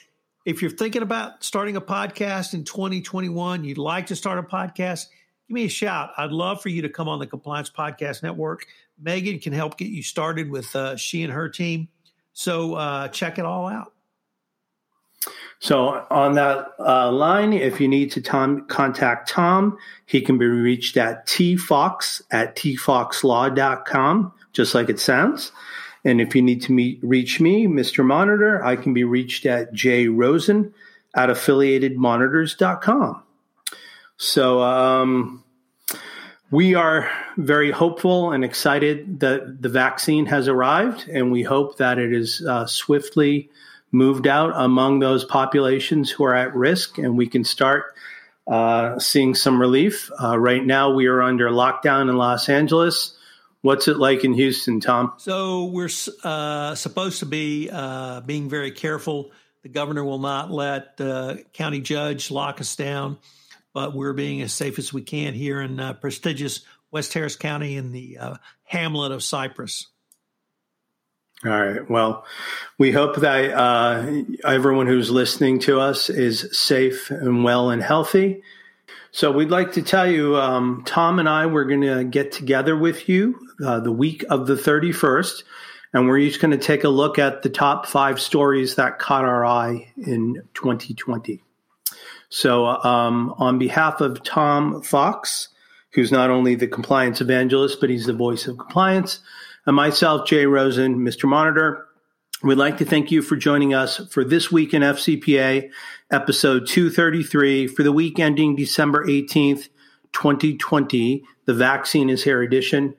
if 0.46 0.64
you're 0.64 0.72
thinking 0.72 1.04
about 1.04 1.44
starting 1.44 1.76
a 1.76 1.82
podcast 1.82 2.56
in 2.56 2.64
2021, 2.64 3.64
you'd 3.64 3.78
like 3.78 4.08
to 4.08 4.16
start 4.16 4.40
a 4.40 4.44
podcast, 4.44 5.06
give 5.48 5.56
me 5.56 5.66
a 5.66 5.70
shout. 5.70 6.12
I'd 6.18 6.32
love 6.32 6.62
for 6.62 6.70
you 6.70 6.82
to 6.82 6.90
come 6.90 7.08
on 7.08 7.20
the 7.20 7.28
Compliance 7.28 7.70
Podcast 7.70 8.24
Network. 8.24 8.66
Megan 9.00 9.40
can 9.40 9.54
help 9.54 9.78
get 9.78 9.90
you 9.90 10.04
started 10.04 10.50
with 10.50 10.76
uh, 10.76 10.96
she 10.96 11.24
and 11.24 11.34
her 11.34 11.50
team. 11.50 11.88
So 12.34 12.76
uh, 12.76 13.08
check 13.10 13.38
it 13.38 13.46
all 13.46 13.68
out. 13.68 13.94
So 15.60 16.06
on 16.10 16.34
that 16.36 16.74
uh, 16.80 17.10
line, 17.12 17.54
if 17.54 17.80
you 17.80 17.88
need 17.88 18.12
to 18.12 18.22
Tom, 18.22 18.66
contact 18.68 19.30
Tom, 19.30 19.78
he 20.06 20.20
can 20.20 20.38
be 20.38 20.46
reached 20.46 20.98
at 20.98 21.26
tfox 21.26 22.22
at 22.32 22.56
tfoxlaw.com, 22.58 24.34
just 24.52 24.76
like 24.76 24.90
it 24.90 25.00
sounds. 25.00 25.54
And 26.04 26.20
if 26.20 26.36
you 26.36 26.42
need 26.42 26.62
to 26.64 26.74
meet, 26.74 27.00
reach 27.02 27.40
me, 27.40 27.66
Mr. 27.66 28.06
Monitor, 28.06 28.62
I 28.64 28.76
can 28.76 28.94
be 28.94 29.06
reached 29.06 29.46
at 29.46 29.74
jrosen 29.74 30.74
at 31.16 31.30
affiliatedmonitors.com. 31.30 33.24
So 34.24 34.62
um, 34.62 35.44
we 36.50 36.76
are 36.76 37.12
very 37.36 37.72
hopeful 37.72 38.32
and 38.32 38.46
excited 38.46 39.20
that 39.20 39.62
the 39.62 39.68
vaccine 39.68 40.28
has 40.28 40.48
arrived, 40.48 41.10
and 41.10 41.30
we 41.30 41.44
hope 41.44 41.78
that 41.80 42.00
it 42.00 42.14
is 42.14 42.42
uh, 42.42 42.66
swiftly 42.66 43.50
moved 43.92 44.26
out 44.26 44.54
among 44.56 45.00
those 45.00 45.26
populations 45.26 46.10
who 46.10 46.24
are 46.24 46.34
at 46.34 46.56
risk, 46.56 46.98
and 46.98 47.18
we 47.18 47.28
can 47.28 47.44
start 47.44 47.96
uh, 48.48 48.98
seeing 48.98 49.36
some 49.36 49.60
relief. 49.60 50.10
Uh, 50.24 50.40
right 50.40 50.66
now, 50.66 50.94
we 50.94 51.08
are 51.08 51.22
under 51.22 51.50
lockdown 51.50 52.10
in 52.10 52.16
Los 52.16 52.48
Angeles. 52.48 53.18
What's 53.62 53.90
it 53.90 53.98
like 53.98 54.24
in 54.24 54.32
Houston, 54.34 54.80
Tom? 54.80 55.16
So 55.18 55.66
we're 55.66 55.90
uh, 56.24 56.76
supposed 56.76 57.20
to 57.20 57.26
be 57.26 57.70
uh, 57.70 58.22
being 58.22 58.48
very 58.48 58.72
careful. 58.72 59.32
The 59.64 59.70
governor 59.70 60.06
will 60.06 60.20
not 60.20 60.50
let 60.50 60.96
the 60.96 61.44
county 61.52 61.82
judge 61.82 62.32
lock 62.32 62.62
us 62.62 62.78
down, 62.78 63.18
but 63.74 63.96
we're 63.96 64.14
being 64.14 64.42
as 64.42 64.54
safe 64.54 64.80
as 64.80 64.94
we 64.94 65.02
can 65.02 65.34
here 65.34 65.62
in 65.62 65.80
uh, 65.80 65.94
prestigious 65.94 66.62
West 66.92 67.14
Harris 67.14 67.36
County 67.36 67.76
in 67.76 67.92
the 67.92 68.18
uh, 68.20 68.36
hamlet 68.64 69.12
of 69.12 69.24
Cypress. 69.24 69.88
All 71.46 71.52
right. 71.52 71.90
Well, 71.90 72.26
we 72.78 72.92
hope 72.92 73.18
that 73.18 73.52
uh, 73.52 74.24
everyone 74.46 74.88
who's 74.88 75.12
listening 75.12 75.60
to 75.60 75.80
us 75.80 76.10
is 76.10 76.58
safe 76.58 77.12
and 77.12 77.44
well 77.44 77.70
and 77.70 77.84
healthy. 77.84 78.44
So 79.12 79.30
we'd 79.32 79.52
like 79.52 79.74
to 79.74 79.82
tell 79.82 80.10
you, 80.10 80.38
um, 80.38 80.84
Tom 80.86 81.20
and 81.20 81.28
I, 81.28 81.48
we're 81.48 81.66
going 81.66 81.82
to 81.82 82.04
get 82.06 82.32
together 82.32 82.78
with 82.78 83.10
you 83.10 83.38
uh, 83.64 83.80
the 83.80 83.92
week 83.92 84.24
of 84.30 84.48
the 84.48 84.56
31st, 84.56 85.44
and 85.94 86.08
we're 86.08 86.18
each 86.18 86.40
going 86.40 86.52
to 86.52 86.58
take 86.58 86.84
a 86.84 86.90
look 86.90 87.20
at 87.20 87.44
the 87.44 87.50
top 87.50 87.88
five 87.88 88.22
stories 88.22 88.76
that 88.76 88.98
caught 88.98 89.26
our 89.26 89.46
eye 89.46 89.92
in 89.98 90.42
2020. 90.54 91.44
So, 92.34 92.66
um, 92.66 93.36
on 93.38 93.60
behalf 93.60 94.02
of 94.02 94.24
Tom 94.24 94.82
Fox, 94.82 95.50
who's 95.92 96.12
not 96.12 96.32
only 96.32 96.56
the 96.56 96.68
compliance 96.68 97.22
evangelist, 97.22 97.80
but 97.80 97.92
he's 97.92 98.08
the 98.08 98.14
voice 98.14 98.48
of 98.48 98.58
compliance, 98.58 99.20
and 99.68 99.76
myself, 99.76 100.28
Jay 100.28 100.48
Rosen, 100.48 100.98
Mr. 100.98 101.30
Monitor, 101.30 101.88
We'd 102.42 102.58
like 102.58 102.80
to 102.80 102.86
thank 102.86 103.10
you 103.10 103.22
for 103.22 103.38
joining 103.38 103.74
us 103.74 104.06
for 104.12 104.26
this 104.26 104.52
week 104.52 104.74
in 104.74 104.82
FCPA, 104.82 105.70
episode 106.12 106.68
233, 106.68 107.68
for 107.68 107.84
the 107.84 107.92
week 107.94 108.20
ending 108.20 108.58
December 108.58 109.08
18th, 109.08 109.70
2020, 110.12 111.24
the 111.46 111.54
Vaccine 111.54 112.10
is 112.10 112.22
Here 112.22 112.42
edition. 112.42 112.96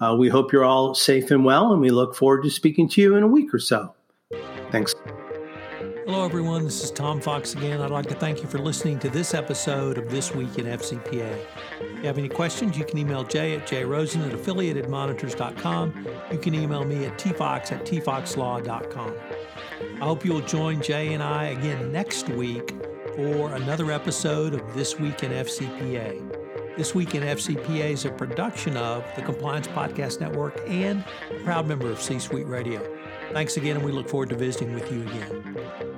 Uh, 0.00 0.16
we 0.18 0.28
hope 0.28 0.52
you're 0.52 0.64
all 0.64 0.96
safe 0.96 1.30
and 1.30 1.44
well, 1.44 1.70
and 1.70 1.80
we 1.80 1.90
look 1.90 2.16
forward 2.16 2.42
to 2.42 2.50
speaking 2.50 2.88
to 2.88 3.00
you 3.00 3.14
in 3.14 3.22
a 3.22 3.28
week 3.28 3.54
or 3.54 3.60
so. 3.60 3.94
Thanks. 4.72 4.96
Hello, 6.08 6.24
everyone. 6.24 6.64
This 6.64 6.82
is 6.82 6.90
Tom 6.90 7.20
Fox 7.20 7.52
again. 7.52 7.82
I'd 7.82 7.90
like 7.90 8.06
to 8.06 8.14
thank 8.14 8.40
you 8.40 8.48
for 8.48 8.56
listening 8.58 8.98
to 9.00 9.10
this 9.10 9.34
episode 9.34 9.98
of 9.98 10.08
This 10.08 10.34
Week 10.34 10.58
in 10.58 10.64
FCPA. 10.64 11.44
If 11.82 11.98
you 11.98 12.04
have 12.04 12.16
any 12.16 12.30
questions, 12.30 12.78
you 12.78 12.86
can 12.86 12.96
email 12.96 13.24
Jay 13.24 13.54
at 13.54 13.66
jrosen 13.66 14.26
at 14.26 14.32
affiliatedmonitors.com. 14.32 16.06
You 16.32 16.38
can 16.38 16.54
email 16.54 16.86
me 16.86 17.04
at 17.04 17.18
tfox 17.18 17.72
at 17.72 17.84
tfoxlaw.com. 17.84 19.14
I 20.00 20.04
hope 20.06 20.24
you 20.24 20.32
will 20.32 20.40
join 20.40 20.80
Jay 20.80 21.12
and 21.12 21.22
I 21.22 21.48
again 21.48 21.92
next 21.92 22.30
week 22.30 22.72
for 23.14 23.52
another 23.52 23.92
episode 23.92 24.54
of 24.54 24.74
This 24.74 24.98
Week 24.98 25.22
in 25.22 25.30
FCPA. 25.32 26.74
This 26.74 26.94
Week 26.94 27.14
in 27.16 27.22
FCPA 27.22 27.90
is 27.90 28.06
a 28.06 28.10
production 28.10 28.78
of 28.78 29.04
the 29.14 29.20
Compliance 29.20 29.68
Podcast 29.68 30.20
Network 30.20 30.58
and 30.66 31.04
a 31.30 31.34
proud 31.40 31.66
member 31.68 31.90
of 31.90 32.00
C 32.00 32.18
Suite 32.18 32.46
Radio. 32.46 32.80
Thanks 33.32 33.58
again, 33.58 33.76
and 33.76 33.84
we 33.84 33.92
look 33.92 34.08
forward 34.08 34.30
to 34.30 34.36
visiting 34.36 34.72
with 34.72 34.90
you 34.90 35.02
again. 35.02 35.97